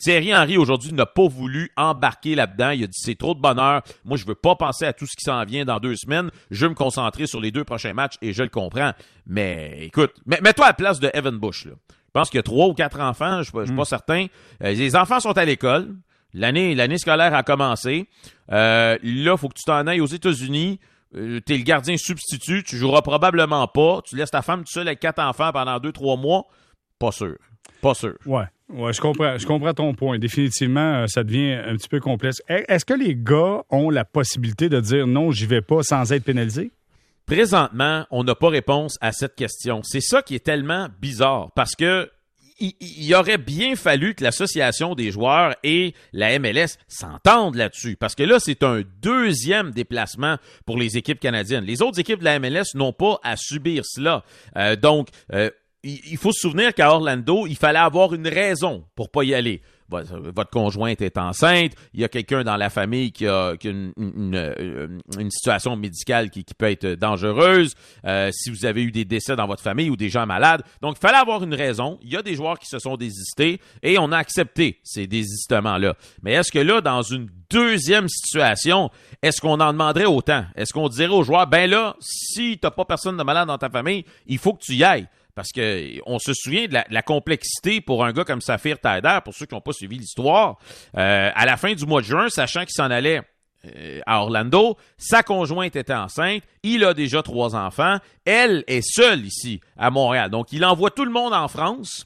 Thierry 0.00 0.34
Henry 0.34 0.56
aujourd'hui 0.56 0.92
n'a 0.92 1.06
pas 1.06 1.28
voulu 1.28 1.70
embarquer 1.76 2.34
là-dedans. 2.34 2.70
Il 2.70 2.84
a 2.84 2.86
dit 2.86 2.98
c'est 2.98 3.16
trop 3.16 3.34
de 3.34 3.40
bonheur. 3.40 3.82
Moi, 4.04 4.16
je 4.16 4.26
veux 4.26 4.34
pas 4.34 4.56
penser 4.56 4.84
à 4.84 4.92
tout 4.92 5.06
ce 5.06 5.14
qui 5.16 5.24
s'en 5.24 5.44
vient 5.44 5.64
dans 5.64 5.78
deux 5.78 5.94
semaines. 5.96 6.30
Je 6.50 6.64
veux 6.64 6.70
me 6.70 6.74
concentrer 6.74 7.26
sur 7.26 7.40
les 7.40 7.50
deux 7.50 7.62
prochains 7.64 7.92
matchs 7.92 8.16
et 8.20 8.32
je 8.32 8.42
le 8.42 8.48
comprends. 8.48 8.92
Mais 9.26 9.78
écoute, 9.82 10.12
mets- 10.26 10.40
mets-toi 10.42 10.64
à 10.66 10.68
la 10.70 10.74
place 10.74 10.98
de 10.98 11.10
Evan 11.14 11.36
Bush. 11.38 11.66
Là. 11.66 11.72
Je 12.10 12.18
pense 12.18 12.28
qu'il 12.28 12.38
y 12.38 12.40
a 12.40 12.42
trois 12.42 12.66
ou 12.66 12.74
quatre 12.74 12.98
enfants, 13.00 13.38
je 13.38 13.44
suis 13.44 13.52
pas- 13.52 13.60
je 13.60 13.66
suis 13.66 13.76
pas 13.76 13.84
certain. 13.84 14.26
Euh, 14.64 14.72
les 14.72 14.96
enfants 14.96 15.20
sont 15.20 15.38
à 15.38 15.44
l'école. 15.44 15.94
L'année, 16.34 16.74
l'année 16.74 16.98
scolaire 16.98 17.34
a 17.34 17.42
commencé. 17.44 18.08
Euh, 18.50 18.98
là, 19.02 19.36
faut 19.36 19.48
que 19.48 19.54
tu 19.54 19.64
t'en 19.64 19.86
ailles 19.86 20.00
aux 20.00 20.06
États-Unis. 20.06 20.80
Euh, 21.16 21.40
T'es 21.40 21.56
le 21.56 21.62
gardien 21.62 21.96
substitut. 21.96 22.62
Tu 22.64 22.76
joueras 22.76 23.02
probablement 23.02 23.66
pas. 23.68 24.00
Tu 24.04 24.16
laisses 24.16 24.30
ta 24.30 24.42
femme 24.42 24.60
toute 24.60 24.70
seule 24.70 24.88
avec 24.88 24.98
quatre 25.00 25.20
enfants 25.20 25.50
pendant 25.52 25.78
deux, 25.78 25.92
trois 25.92 26.16
mois. 26.16 26.46
Pas 26.98 27.12
sûr. 27.12 27.36
Pas 27.80 27.94
sûr. 27.94 28.14
Ouais. 28.26 28.44
Ouais, 28.68 28.92
je 28.92 29.00
comprends, 29.00 29.36
je 29.38 29.46
comprends 29.46 29.72
ton 29.74 29.94
point. 29.94 30.18
Définitivement, 30.18 31.04
ça 31.08 31.24
devient 31.24 31.54
un 31.66 31.74
petit 31.76 31.88
peu 31.88 31.98
complexe. 31.98 32.40
Est- 32.48 32.64
Est-ce 32.68 32.84
que 32.84 32.94
les 32.94 33.16
gars 33.16 33.62
ont 33.70 33.90
la 33.90 34.04
possibilité 34.04 34.68
de 34.68 34.78
dire 34.80 35.06
non, 35.08 35.30
j'y 35.32 35.46
vais 35.46 35.62
pas 35.62 35.82
sans 35.82 36.12
être 36.12 36.24
pénalisé? 36.24 36.70
Présentement, 37.30 38.06
on 38.10 38.24
n'a 38.24 38.34
pas 38.34 38.48
réponse 38.48 38.98
à 39.00 39.12
cette 39.12 39.36
question. 39.36 39.82
C'est 39.84 40.00
ça 40.00 40.20
qui 40.20 40.34
est 40.34 40.44
tellement 40.44 40.88
bizarre 41.00 41.52
parce 41.54 41.76
que 41.76 42.10
il, 42.58 43.14
aurait 43.14 43.38
bien 43.38 43.76
fallu 43.76 44.16
que 44.16 44.24
l'association 44.24 44.96
des 44.96 45.12
joueurs 45.12 45.54
et 45.62 45.94
la 46.12 46.36
MLS 46.40 46.76
s'entendent 46.88 47.54
là-dessus 47.54 47.94
parce 47.94 48.16
que 48.16 48.24
là, 48.24 48.40
c'est 48.40 48.64
un 48.64 48.82
deuxième 49.00 49.70
déplacement 49.70 50.38
pour 50.66 50.76
les 50.76 50.98
équipes 50.98 51.20
canadiennes. 51.20 51.64
Les 51.64 51.82
autres 51.82 52.00
équipes 52.00 52.18
de 52.18 52.24
la 52.24 52.40
MLS 52.40 52.74
n'ont 52.74 52.92
pas 52.92 53.20
à 53.22 53.36
subir 53.36 53.84
cela. 53.86 54.24
Euh, 54.56 54.74
donc, 54.74 55.06
euh, 55.32 55.50
il 55.84 56.00
il 56.10 56.16
faut 56.16 56.32
se 56.32 56.40
souvenir 56.40 56.74
qu'à 56.74 56.90
Orlando, 56.90 57.46
il 57.46 57.56
fallait 57.56 57.78
avoir 57.78 58.12
une 58.12 58.26
raison 58.26 58.84
pour 58.96 59.08
pas 59.08 59.22
y 59.22 59.34
aller. 59.34 59.62
Votre 59.90 60.50
conjointe 60.50 61.00
est 61.02 61.18
enceinte, 61.18 61.72
il 61.94 62.00
y 62.00 62.04
a 62.04 62.08
quelqu'un 62.08 62.44
dans 62.44 62.56
la 62.56 62.70
famille 62.70 63.12
qui 63.12 63.26
a, 63.26 63.54
une, 63.64 63.92
situation 65.30 65.76
médicale 65.76 66.30
qui, 66.30 66.44
qui 66.44 66.54
peut 66.54 66.70
être 66.70 66.86
dangereuse, 66.94 67.74
euh, 68.04 68.30
si 68.32 68.50
vous 68.50 68.64
avez 68.64 68.82
eu 68.82 68.90
des 68.90 69.04
décès 69.04 69.36
dans 69.36 69.46
votre 69.46 69.62
famille 69.62 69.90
ou 69.90 69.96
des 69.96 70.08
gens 70.08 70.26
malades. 70.26 70.62
Donc, 70.80 70.96
il 70.98 71.00
fallait 71.00 71.18
avoir 71.18 71.42
une 71.42 71.54
raison. 71.54 71.98
Il 72.02 72.12
y 72.12 72.16
a 72.16 72.22
des 72.22 72.34
joueurs 72.34 72.58
qui 72.58 72.66
se 72.66 72.78
sont 72.78 72.96
désistés 72.96 73.60
et 73.82 73.98
on 73.98 74.12
a 74.12 74.18
accepté 74.18 74.80
ces 74.82 75.06
désistements-là. 75.06 75.94
Mais 76.22 76.32
est-ce 76.32 76.52
que 76.52 76.58
là, 76.58 76.80
dans 76.80 77.02
une 77.02 77.28
deuxième 77.50 78.08
situation, 78.08 78.90
est-ce 79.22 79.40
qu'on 79.40 79.60
en 79.60 79.72
demanderait 79.72 80.06
autant? 80.06 80.44
Est-ce 80.54 80.72
qu'on 80.72 80.88
dirait 80.88 81.12
aux 81.12 81.24
joueurs, 81.24 81.46
ben 81.46 81.68
là, 81.68 81.96
si 82.00 82.58
t'as 82.58 82.70
pas 82.70 82.84
personne 82.84 83.16
de 83.16 83.22
malade 83.22 83.48
dans 83.48 83.58
ta 83.58 83.68
famille, 83.68 84.04
il 84.26 84.38
faut 84.38 84.54
que 84.54 84.62
tu 84.62 84.74
y 84.74 84.84
ailles? 84.84 85.08
Parce 85.40 85.52
que 85.52 86.02
on 86.04 86.18
se 86.18 86.34
souvient 86.34 86.66
de 86.66 86.76
la, 86.90 87.00
complexité 87.00 87.80
pour 87.80 88.04
un 88.04 88.12
gars 88.12 88.24
comme 88.24 88.42
Saphir 88.42 88.78
Taider, 88.78 89.20
pour 89.24 89.32
ceux 89.32 89.46
qui 89.46 89.54
n'ont 89.54 89.62
pas 89.62 89.72
suivi 89.72 89.96
l'histoire. 89.96 90.58
Euh, 90.98 91.30
à 91.34 91.46
la 91.46 91.56
fin 91.56 91.72
du 91.72 91.86
mois 91.86 92.02
de 92.02 92.06
juin, 92.06 92.28
sachant 92.28 92.60
qu'il 92.60 92.74
s'en 92.74 92.90
allait 92.90 93.22
euh, 93.64 94.00
à 94.04 94.20
Orlando, 94.20 94.76
sa 94.98 95.22
conjointe 95.22 95.76
était 95.76 95.94
enceinte, 95.94 96.42
il 96.62 96.84
a 96.84 96.92
déjà 96.92 97.22
trois 97.22 97.56
enfants, 97.56 97.96
elle 98.26 98.64
est 98.66 98.86
seule 98.86 99.24
ici 99.24 99.62
à 99.78 99.90
Montréal. 99.90 100.28
Donc 100.28 100.52
il 100.52 100.62
envoie 100.62 100.90
tout 100.90 101.06
le 101.06 101.10
monde 101.10 101.32
en 101.32 101.48
France, 101.48 102.04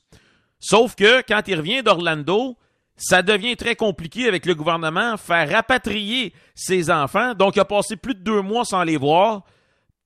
sauf 0.60 0.94
que 0.94 1.20
quand 1.26 1.42
il 1.48 1.56
revient 1.56 1.82
d'Orlando, 1.82 2.56
ça 2.96 3.22
devient 3.22 3.56
très 3.56 3.74
compliqué 3.74 4.28
avec 4.28 4.46
le 4.46 4.54
gouvernement 4.54 5.16
faire 5.16 5.50
rapatrier 5.50 6.32
ses 6.54 6.88
enfants. 6.88 7.34
Donc 7.34 7.56
il 7.56 7.60
a 7.60 7.64
passé 7.64 7.96
plus 7.96 8.14
de 8.14 8.22
deux 8.22 8.42
mois 8.42 8.64
sans 8.64 8.84
les 8.84 8.96
voir 8.96 9.42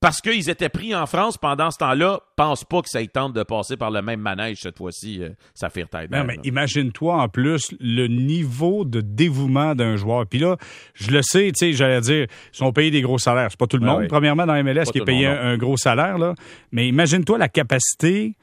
parce 0.01 0.21
qu'ils 0.21 0.49
étaient 0.49 0.69
pris 0.69 0.95
en 0.95 1.05
France 1.05 1.37
pendant 1.37 1.71
ce 1.71 1.77
temps-là, 1.79 2.21
pense 2.35 2.63
pas 2.63 2.81
que 2.81 2.89
ça 2.89 3.01
y 3.01 3.09
tente 3.09 3.33
de 3.33 3.43
passer 3.43 3.75
par 3.75 3.91
le 3.91 4.01
même 4.01 4.21
manège 4.21 4.59
cette 4.61 4.77
fois-ci, 4.77 5.21
euh, 5.21 5.29
Saphir 5.53 5.89
Taider. 5.89 6.15
Non, 6.15 6.23
mais 6.23 6.37
imagine-toi 6.43 7.21
en 7.21 7.27
plus 7.27 7.73
le 7.79 8.07
niveau 8.07 8.85
de 8.85 9.01
dévouement 9.01 9.75
d'un 9.75 9.97
joueur. 9.97 10.25
Puis 10.25 10.39
là, 10.39 10.57
je 10.93 11.11
le 11.11 11.21
sais, 11.21 11.51
tu 11.51 11.65
sais, 11.65 11.73
j'allais 11.73 12.01
dire, 12.01 12.23
ils 12.23 12.57
sont 12.57 12.71
payés 12.71 12.91
des 12.91 13.01
gros 13.01 13.17
salaires. 13.17 13.47
C'est 13.49 13.59
pas 13.59 13.67
tout 13.67 13.77
le 13.77 13.85
monde, 13.85 14.01
oui. 14.01 14.07
premièrement, 14.07 14.45
dans 14.45 14.63
MLS, 14.63 14.85
qui 14.85 14.99
est 14.99 15.05
payé 15.05 15.27
un, 15.27 15.39
un 15.39 15.57
gros 15.57 15.77
salaire, 15.77 16.17
là. 16.17 16.33
Mais 16.71 16.87
imagine-toi 16.87 17.37
la 17.37 17.49
capacité 17.49 18.35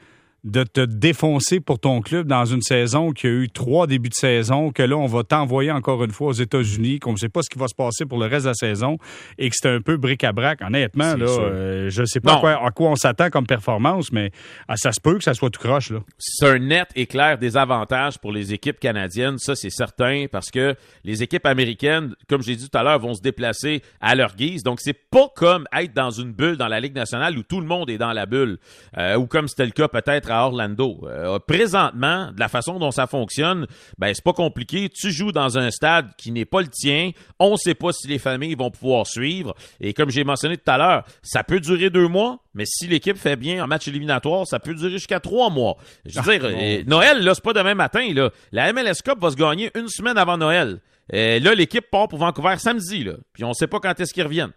de 0.46 0.62
te 0.62 0.80
défoncer 0.80 1.58
pour 1.58 1.80
ton 1.80 2.00
club 2.00 2.28
dans 2.28 2.44
une 2.44 2.62
saison 2.62 3.10
qui 3.10 3.26
a 3.26 3.30
eu 3.30 3.50
trois 3.50 3.88
débuts 3.88 4.10
de 4.10 4.14
saison, 4.14 4.70
que 4.70 4.82
là, 4.82 4.96
on 4.96 5.06
va 5.06 5.24
t'envoyer 5.24 5.72
encore 5.72 6.04
une 6.04 6.12
fois 6.12 6.28
aux 6.28 6.32
États-Unis, 6.32 7.00
qu'on 7.00 7.12
ne 7.12 7.16
sait 7.16 7.28
pas 7.28 7.42
ce 7.42 7.50
qui 7.50 7.58
va 7.58 7.66
se 7.66 7.74
passer 7.74 8.06
pour 8.06 8.18
le 8.18 8.26
reste 8.26 8.44
de 8.44 8.50
la 8.50 8.54
saison, 8.54 8.96
et 9.38 9.50
que 9.50 9.56
c'est 9.58 9.68
un 9.68 9.80
peu 9.80 9.96
bric-à-brac. 9.96 10.62
Honnêtement, 10.62 11.16
là, 11.16 11.26
euh, 11.26 11.90
je 11.90 12.04
sais 12.04 12.20
pas 12.20 12.36
à 12.36 12.40
quoi, 12.40 12.64
à 12.64 12.70
quoi 12.70 12.90
on 12.90 12.94
s'attend 12.94 13.28
comme 13.28 13.46
performance, 13.46 14.12
mais 14.12 14.30
ah, 14.68 14.76
ça 14.76 14.92
se 14.92 15.00
peut 15.00 15.18
que 15.18 15.24
ça 15.24 15.34
soit 15.34 15.50
tout 15.50 15.60
croche, 15.60 15.90
là. 15.90 15.98
c'est 16.16 16.46
un 16.46 16.60
net 16.60 16.88
et 16.94 17.06
clair 17.06 17.38
désavantage 17.38 18.18
pour 18.18 18.30
les 18.30 18.52
équipes 18.52 18.78
canadiennes, 18.78 19.38
ça 19.38 19.56
c'est 19.56 19.70
certain, 19.70 20.26
parce 20.30 20.52
que 20.52 20.76
les 21.02 21.24
équipes 21.24 21.46
américaines, 21.46 22.14
comme 22.28 22.42
j'ai 22.42 22.54
dit 22.54 22.68
tout 22.68 22.78
à 22.78 22.84
l'heure, 22.84 23.00
vont 23.00 23.14
se 23.14 23.20
déplacer 23.20 23.82
à 24.00 24.14
leur 24.14 24.36
guise. 24.36 24.62
Donc 24.62 24.78
c'est 24.80 24.92
pas 25.10 25.26
comme 25.34 25.66
être 25.76 25.92
dans 25.92 26.10
une 26.10 26.30
bulle 26.30 26.56
dans 26.56 26.68
la 26.68 26.78
Ligue 26.78 26.94
nationale 26.94 27.36
où 27.36 27.42
tout 27.42 27.60
le 27.60 27.66
monde 27.66 27.90
est 27.90 27.98
dans 27.98 28.12
la 28.12 28.26
bulle, 28.26 28.58
euh, 28.96 29.16
ou 29.16 29.26
comme 29.26 29.48
c'était 29.48 29.66
le 29.66 29.72
cas 29.72 29.88
peut-être 29.88 30.30
à 30.30 30.35
Orlando. 30.44 31.00
Euh, 31.04 31.38
présentement, 31.38 32.32
de 32.32 32.40
la 32.40 32.48
façon 32.48 32.78
dont 32.78 32.90
ça 32.90 33.06
fonctionne, 33.06 33.66
ben 33.98 34.12
c'est 34.14 34.24
pas 34.24 34.32
compliqué. 34.32 34.88
Tu 34.88 35.10
joues 35.10 35.32
dans 35.32 35.58
un 35.58 35.70
stade 35.70 36.10
qui 36.16 36.32
n'est 36.32 36.44
pas 36.44 36.60
le 36.60 36.68
tien. 36.68 37.10
On 37.38 37.56
sait 37.56 37.74
pas 37.74 37.92
si 37.92 38.08
les 38.08 38.18
familles 38.18 38.54
vont 38.54 38.70
pouvoir 38.70 39.06
suivre. 39.06 39.54
Et 39.80 39.94
comme 39.94 40.10
j'ai 40.10 40.24
mentionné 40.24 40.56
tout 40.56 40.70
à 40.70 40.78
l'heure, 40.78 41.04
ça 41.22 41.44
peut 41.44 41.60
durer 41.60 41.90
deux 41.90 42.08
mois, 42.08 42.38
mais 42.54 42.64
si 42.66 42.86
l'équipe 42.86 43.16
fait 43.16 43.36
bien 43.36 43.62
en 43.62 43.66
match 43.66 43.86
éliminatoire, 43.88 44.46
ça 44.46 44.58
peut 44.58 44.74
durer 44.74 44.92
jusqu'à 44.92 45.20
trois 45.20 45.50
mois. 45.50 45.76
Je 46.04 46.20
veux 46.20 46.38
dire, 46.38 46.48
euh, 46.50 46.82
Noël, 46.86 47.22
là, 47.22 47.34
c'est 47.34 47.44
pas 47.44 47.52
demain 47.52 47.74
matin, 47.74 48.12
là. 48.14 48.30
La 48.52 48.72
MLS 48.72 49.02
Cup 49.04 49.18
va 49.20 49.30
se 49.30 49.36
gagner 49.36 49.70
une 49.74 49.88
semaine 49.88 50.18
avant 50.18 50.38
Noël. 50.38 50.80
Euh, 51.14 51.38
là, 51.38 51.54
l'équipe 51.54 51.88
part 51.90 52.08
pour 52.08 52.18
Vancouver 52.18 52.56
samedi, 52.58 53.04
là. 53.04 53.14
Puis 53.32 53.44
on 53.44 53.52
sait 53.52 53.66
pas 53.66 53.78
quand 53.80 53.98
est-ce 54.00 54.12
qu'ils 54.12 54.24
reviennent. 54.24 54.52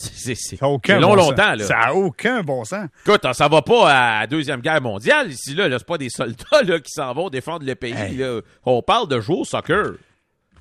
C'est 0.00 0.60
long, 0.60 0.78
bon 0.78 1.14
longtemps, 1.16 1.36
sens. 1.36 1.58
là. 1.58 1.64
Ça 1.64 1.78
a 1.78 1.92
aucun 1.92 2.42
bon 2.42 2.64
sens. 2.64 2.86
Écoute, 3.04 3.26
ça 3.32 3.48
va 3.48 3.62
pas 3.62 3.90
à 3.90 4.20
la 4.20 4.26
Deuxième 4.28 4.60
Guerre 4.60 4.80
mondiale 4.80 5.32
ici, 5.32 5.54
là. 5.54 5.68
là 5.68 5.78
c'est 5.78 5.86
pas 5.86 5.98
des 5.98 6.08
soldats 6.08 6.62
là, 6.64 6.78
qui 6.78 6.92
s'en 6.92 7.12
vont 7.14 7.28
défendre 7.28 7.66
le 7.66 7.74
pays. 7.74 7.94
Hey. 7.94 8.16
Là. 8.16 8.40
On 8.64 8.80
parle 8.80 9.08
de 9.08 9.20
jouer 9.20 9.38
au 9.38 9.44
soccer. 9.44 9.94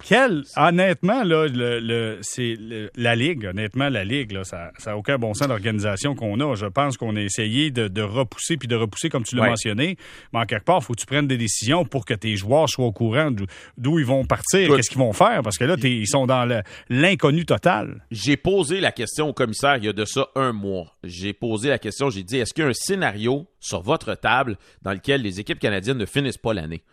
Quel, 0.03 0.43
honnêtement, 0.55 1.23
là, 1.23 1.47
le, 1.47 1.79
le- 1.79 2.17
c'est 2.21 2.55
la 2.95 3.15
Ligue, 3.15 3.45
honnêtement, 3.45 3.89
la 3.89 4.03
Ligue, 4.05 4.31
là, 4.31 4.43
ça 4.43 4.71
n'a 4.85 4.97
aucun 4.97 5.17
bon 5.17 5.33
sens 5.33 5.47
l'organisation 5.47 6.15
qu'on 6.15 6.39
a. 6.39 6.55
Je 6.55 6.65
pense 6.67 6.97
qu'on 6.97 7.15
a 7.15 7.21
essayé 7.21 7.71
de, 7.71 7.87
de 7.87 8.01
repousser, 8.01 8.57
puis 8.57 8.67
de 8.67 8.75
repousser, 8.75 9.09
comme 9.09 9.23
tu 9.23 9.35
l'as 9.35 9.43
Ouais. 9.43 9.49
mentionné. 9.49 9.97
Mais 10.33 10.39
en 10.39 10.45
quelque 10.45 10.65
part, 10.65 10.79
il 10.81 10.85
faut 10.85 10.93
que 10.93 10.99
tu 10.99 11.05
prennes 11.05 11.27
des 11.27 11.37
décisions 11.37 11.83
pour 11.83 12.05
que 12.05 12.13
tes 12.13 12.35
joueurs 12.35 12.69
soient 12.69 12.85
au 12.85 12.91
courant 12.91 13.31
d'où- 13.31 13.99
ils 13.99 14.05
vont 14.05 14.23
partir, 14.25 14.75
qu'est-ce 14.75 14.89
qu'ils 14.89 14.99
vont 14.99 15.13
faire, 15.13 15.41
parce 15.43 15.57
que 15.57 15.65
là, 15.65 15.75
ils 15.83 16.07
sont 16.07 16.25
dans 16.27 16.47
l'inconnu 16.89 17.45
total. 17.45 18.03
J'ai 18.11 18.37
posé 18.37 18.79
la 18.79 18.91
question 18.91 19.29
au 19.29 19.33
commissaire 19.33 19.77
il 19.77 19.85
y 19.85 19.89
a 19.89 19.93
de 19.93 20.05
ça 20.05 20.27
un 20.35 20.53
mois. 20.53 20.95
J'ai 21.03 21.33
posé 21.33 21.69
la 21.69 21.79
question, 21.79 22.09
j'ai 22.09 22.23
dit, 22.23 22.37
est-ce 22.37 22.53
qu'il 22.53 22.63
y 22.63 22.67
a 22.67 22.69
un 22.69 22.73
scénario 22.73 23.47
sur 23.59 23.81
votre 23.81 24.13
table 24.15 24.57
dans 24.83 24.93
lequel 24.93 25.21
les 25.21 25.39
équipes 25.39 25.59
canadiennes 25.59 25.97
ne 25.97 26.05
finissent 26.05 26.37
pas 26.37 26.53
l'année? 26.53 26.83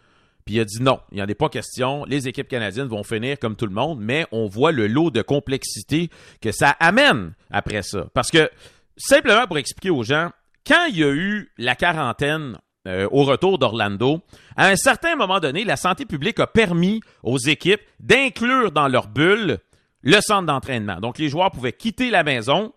Puis 0.45 0.57
il 0.57 0.61
a 0.61 0.65
dit 0.65 0.83
non, 0.83 1.01
il 1.11 1.17
n'y 1.17 1.23
en 1.23 1.27
est 1.27 1.35
pas 1.35 1.49
question. 1.49 2.05
Les 2.05 2.29
équipes 2.29 2.49
canadiennes 2.49 2.89
vont 2.89 3.03
finir 3.03 3.39
comme 3.39 3.57
tout 3.57 3.67
le 3.67 3.73
monde, 3.73 3.99
mais 4.01 4.27
on 4.31 4.47
voit 4.47 4.73
le 4.73 4.87
lot 4.87 5.11
de 5.11 5.23
complexité 5.23 6.11
que 6.43 6.53
ça 6.53 6.71
amène 6.81 7.33
après 7.51 7.83
ça. 7.83 8.07
Parce 8.13 8.31
que, 8.31 8.51
simplement 8.97 9.47
pour 9.47 9.57
expliquer 9.57 9.91
aux 9.91 10.03
gens, 10.03 10.31
quand 10.67 10.87
il 10.89 10.99
y 10.99 11.05
a 11.05 11.11
eu 11.11 11.51
la 11.57 11.75
quarantaine 11.75 12.59
euh, 12.87 13.09
au 13.11 13.25
retour 13.25 13.59
d'Orlando, 13.59 14.21
à 14.57 14.69
un 14.69 14.77
certain 14.77 15.17
moment 15.17 15.41
donné, 15.41 15.65
la 15.65 15.77
santé 15.77 16.05
publique 16.05 16.39
a 16.41 16.47
permis 16.47 17.01
aux 17.23 17.39
équipes 17.39 17.81
d'inclure 18.01 18.71
dans 18.71 18.89
leur 18.89 19.09
bulle 19.09 19.59
le 20.03 20.21
centre 20.21 20.45
d'entraînement. 20.45 21.01
Donc, 21.01 21.19
les 21.19 21.31
joueurs 21.31 21.51
pouvaient 21.51 21.73
quitter 21.73 22.11
la 22.11 22.23
maison, 22.23 22.75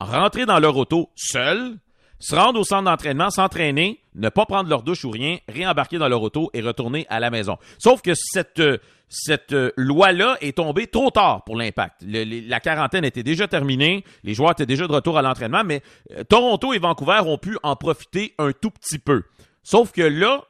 rentrer 0.00 0.46
dans 0.46 0.58
leur 0.58 0.74
auto 0.78 1.10
seuls, 1.14 1.76
se 2.20 2.36
rendre 2.36 2.60
au 2.60 2.64
centre 2.64 2.84
d'entraînement, 2.84 3.30
s'entraîner, 3.30 3.98
ne 4.14 4.28
pas 4.28 4.44
prendre 4.44 4.68
leur 4.68 4.82
douche 4.82 5.04
ou 5.04 5.10
rien, 5.10 5.38
réembarquer 5.48 5.98
dans 5.98 6.08
leur 6.08 6.22
auto 6.22 6.50
et 6.52 6.60
retourner 6.60 7.06
à 7.08 7.18
la 7.18 7.30
maison. 7.30 7.56
Sauf 7.78 8.02
que 8.02 8.12
cette, 8.14 8.60
euh, 8.60 8.78
cette 9.08 9.52
euh, 9.52 9.72
loi-là 9.76 10.36
est 10.42 10.58
tombée 10.58 10.86
trop 10.86 11.10
tard 11.10 11.42
pour 11.44 11.56
l'impact. 11.56 12.02
la 12.04 12.60
quarantaine 12.60 13.04
était 13.06 13.22
déjà 13.22 13.48
terminée, 13.48 14.04
les 14.22 14.34
joueurs 14.34 14.52
étaient 14.52 14.66
déjà 14.66 14.86
de 14.86 14.92
retour 14.92 15.16
à 15.16 15.22
l'entraînement, 15.22 15.64
mais 15.64 15.82
euh, 16.12 16.22
Toronto 16.24 16.74
et 16.74 16.78
Vancouver 16.78 17.22
ont 17.24 17.38
pu 17.38 17.56
en 17.62 17.74
profiter 17.74 18.34
un 18.38 18.52
tout 18.52 18.70
petit 18.70 18.98
peu. 18.98 19.22
Sauf 19.62 19.90
que 19.90 20.02
là, 20.02 20.44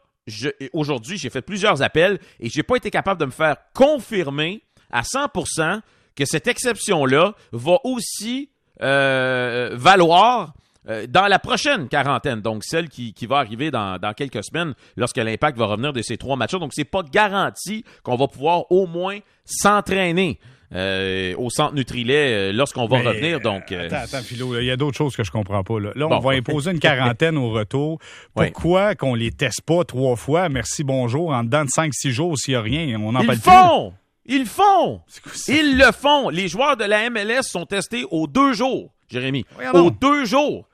aujourd'hui, 0.73 1.19
j'ai 1.19 1.31
fait 1.31 1.43
plusieurs 1.43 1.83
appels 1.83 2.19
et 2.41 2.49
j'ai 2.49 2.63
pas 2.63 2.77
été 2.77 2.91
capable 2.91 3.21
de 3.21 3.27
me 3.27 3.31
faire 3.31 3.57
confirmer 3.75 4.63
à 4.91 5.03
100% 5.03 5.81
que 6.17 6.25
cette 6.25 6.49
exception-là 6.49 7.35
va 7.53 7.79
aussi 7.85 8.51
valoir 8.81 10.55
euh, 10.89 11.07
dans 11.07 11.27
la 11.27 11.39
prochaine 11.39 11.89
quarantaine, 11.89 12.41
donc 12.41 12.65
celle 12.65 12.89
qui, 12.89 13.13
qui 13.13 13.27
va 13.27 13.37
arriver 13.37 13.71
dans, 13.71 13.99
dans, 13.99 14.15
quelques 14.15 14.43
semaines 14.43 14.73
lorsque 14.97 15.19
l'impact 15.19 15.59
va 15.59 15.67
revenir 15.67 15.93
de 15.93 16.01
ces 16.01 16.17
trois 16.17 16.37
matchs. 16.37 16.53
Donc, 16.53 16.73
c'est 16.73 16.85
pas 16.85 17.03
garanti 17.03 17.85
qu'on 18.03 18.17
va 18.17 18.29
pouvoir 18.29 18.71
au 18.73 18.87
moins 18.87 19.19
s'entraîner. 19.45 20.39
Euh, 20.73 21.35
au 21.37 21.51
centre 21.51 21.75
Nutrilet 21.75 22.51
euh, 22.51 22.53
lorsqu'on 22.53 22.87
va 22.87 23.01
revenir. 23.01 23.41
Donc, 23.41 23.73
attends, 23.73 23.97
attends, 23.97 24.23
Philo, 24.23 24.57
il 24.57 24.67
y 24.67 24.71
a 24.71 24.77
d'autres 24.77 24.97
choses 24.97 25.17
que 25.17 25.25
je 25.25 25.33
comprends 25.33 25.65
pas. 25.65 25.81
Là, 25.81 26.07
on 26.09 26.21
va 26.21 26.31
imposer 26.31 26.71
une 26.71 26.79
quarantaine 26.79 27.37
au 27.37 27.51
retour. 27.51 27.99
Pourquoi 28.35 28.95
qu'on 28.95 29.17
les 29.17 29.33
teste 29.33 29.63
pas 29.63 29.83
trois 29.83 30.15
fois, 30.15 30.49
merci, 30.49 30.85
bonjour, 30.85 31.31
en 31.31 31.43
dedans 31.43 31.65
de 31.65 31.71
cinq, 31.71 31.93
six 31.93 32.13
jours 32.13 32.39
s'il 32.39 32.53
n'y 32.53 32.57
a 32.57 32.63
rien? 32.63 33.01
On 33.01 33.17
en 33.17 33.21
Ils 33.23 33.37
font! 33.37 33.93
Ils 34.27 34.47
font! 34.47 35.01
Ils 35.49 35.77
le 35.77 35.91
font! 35.91 36.29
Les 36.29 36.47
joueurs 36.47 36.77
de 36.77 36.85
la 36.85 37.11
MLS 37.11 37.43
sont 37.43 37.67
testés 37.67 38.05
aux 38.09 38.29
deux 38.29 38.53
jours, 38.53 38.95
Jérémy. 39.09 39.45
aux 39.75 39.91
deux 39.91 40.25
jours 40.25 40.69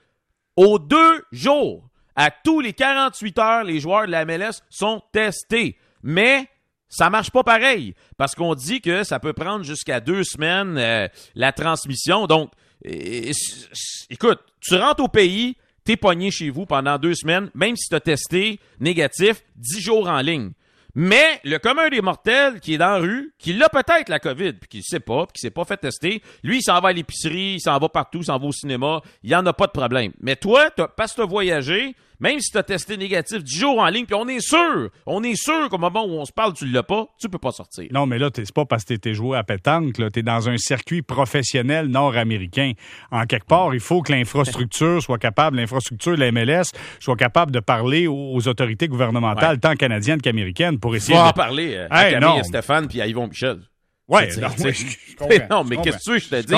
aux 0.56 0.78
deux 0.78 1.22
jours. 1.32 1.88
À 2.14 2.30
tous 2.30 2.60
les 2.60 2.72
48 2.72 3.38
heures, 3.38 3.64
les 3.64 3.78
joueurs 3.78 4.06
de 4.06 4.10
la 4.10 4.25
MLS 4.25 4.62
sont 4.70 5.02
testés. 5.12 5.76
Mais 6.02 6.48
ça 6.88 7.10
marche 7.10 7.30
pas 7.30 7.42
pareil 7.42 7.94
parce 8.16 8.34
qu'on 8.34 8.54
dit 8.54 8.80
que 8.80 9.04
ça 9.04 9.18
peut 9.18 9.32
prendre 9.32 9.64
jusqu'à 9.64 10.00
deux 10.00 10.25
semaines 10.25 10.78
euh, 10.78 11.08
la 11.34 11.52
transmission. 11.52 12.26
Donc, 12.26 12.50
écoute, 12.82 14.38
tu 14.60 14.76
rentres 14.76 15.02
au 15.02 15.08
pays, 15.08 15.56
t'es 15.84 15.96
pogné 15.96 16.30
chez 16.30 16.50
vous 16.50 16.64
pendant 16.64 16.98
deux 16.98 17.14
semaines, 17.14 17.50
même 17.54 17.76
si 17.76 17.88
tu 17.88 17.94
as 17.94 18.00
testé 18.00 18.60
négatif, 18.80 19.42
dix 19.56 19.80
jours 19.80 20.08
en 20.08 20.20
ligne. 20.20 20.52
Mais 20.99 21.41
le 21.45 21.59
commun 21.59 21.91
des 21.91 22.00
mortels 22.00 22.59
qui 22.59 22.73
est 22.73 22.79
dans 22.79 22.93
la 22.93 22.97
rue, 22.97 23.35
qui 23.38 23.53
l'a 23.53 23.69
peut-être 23.69 24.09
la 24.09 24.19
COVID, 24.19 24.55
puis 24.55 24.69
qui 24.69 24.79
ne 24.79 24.83
sait 24.83 24.99
pas, 24.99 25.26
puis 25.26 25.35
qui 25.35 25.41
s'est 25.43 25.50
pas 25.50 25.67
fait 25.67 25.76
tester, 25.76 26.23
lui, 26.43 26.61
il 26.61 26.62
s'en 26.62 26.81
va 26.81 26.88
à 26.88 26.93
l'épicerie, 26.95 27.57
il 27.57 27.61
s'en 27.61 27.79
va 27.79 27.91
partout, 27.91 28.21
il 28.21 28.25
s'en 28.25 28.38
va 28.38 28.47
au 28.47 28.53
cinéma, 28.53 29.03
il 29.23 29.29
n'y 29.29 29.37
en 29.37 29.45
a 29.45 29.53
pas 29.53 29.67
de 29.67 29.73
problème. 29.73 30.12
Mais 30.23 30.37
toi, 30.37 30.71
parce 30.97 31.12
que 31.12 31.17
tu 31.17 31.23
as 31.23 31.26
voyagé, 31.26 31.95
même 32.20 32.40
si 32.40 32.50
tu 32.50 32.58
as 32.58 32.62
testé 32.62 32.96
négatif 32.96 33.42
10 33.42 33.58
jours 33.58 33.78
en 33.78 33.88
ligne, 33.88 34.06
puis 34.06 34.14
on 34.14 34.28
est 34.28 34.40
sûr, 34.40 34.90
on 35.06 35.23
est 35.23 35.37
sûr 35.37 35.68
qu'au 35.68 35.78
moment 35.78 36.04
où 36.04 36.12
on 36.12 36.25
se 36.25 36.32
parle, 36.32 36.52
tu 36.54 36.66
l'as 36.66 36.82
pas, 36.82 37.06
tu 37.18 37.28
peux 37.28 37.38
pas 37.38 37.52
sortir. 37.52 37.87
Non, 37.92 38.06
mais 38.06 38.18
là, 38.18 38.30
c'est 38.35 38.52
pas 38.52 38.64
parce 38.64 38.85
que 38.85 38.94
tu 38.94 39.14
joué 39.14 39.37
à 39.37 39.44
pétanque, 39.44 39.94
tu 39.94 40.18
es 40.18 40.23
dans 40.23 40.49
un 40.49 40.56
circuit 40.56 41.02
professionnel 41.02 41.88
nord-américain. 41.88 42.73
En 43.11 43.25
quelque 43.26 43.46
part, 43.46 43.75
il 43.75 43.80
faut 43.80 44.02
que 44.02 44.12
l'infrastructure 44.12 45.02
soit 45.02 45.18
capable, 45.18 45.56
l'infrastructure 45.56 46.16
de 46.16 46.20
la 46.20 46.32
MLS 46.32 46.64
soit 47.00 47.16
capable 47.16 47.52
de 47.52 47.61
parler 47.61 48.06
aux 48.06 48.49
autorités 48.49 48.88
gouvernementales, 48.88 49.58
tant 49.58 49.75
canadiennes 49.75 50.20
qu'américaines, 50.20 50.78
pour 50.78 50.94
essayer 50.94 51.16
de... 51.16 51.23
en 51.23 51.32
parler 51.32 51.75
euh, 51.75 51.87
à 51.90 52.11
Camille 52.11 52.40
et 52.40 52.44
Stéphane 52.44 52.88
puis 52.88 53.00
à 53.00 53.06
Yvon 53.06 53.28
Michel. 53.28 53.61
Ouais, 54.08 54.28
non, 54.36 54.49
non, 55.50 55.64
mais 55.64 55.76
qu'est-ce 55.78 56.10
que 56.10 56.19
je 56.19 56.28
te 56.28 56.42
dis? 56.42 56.54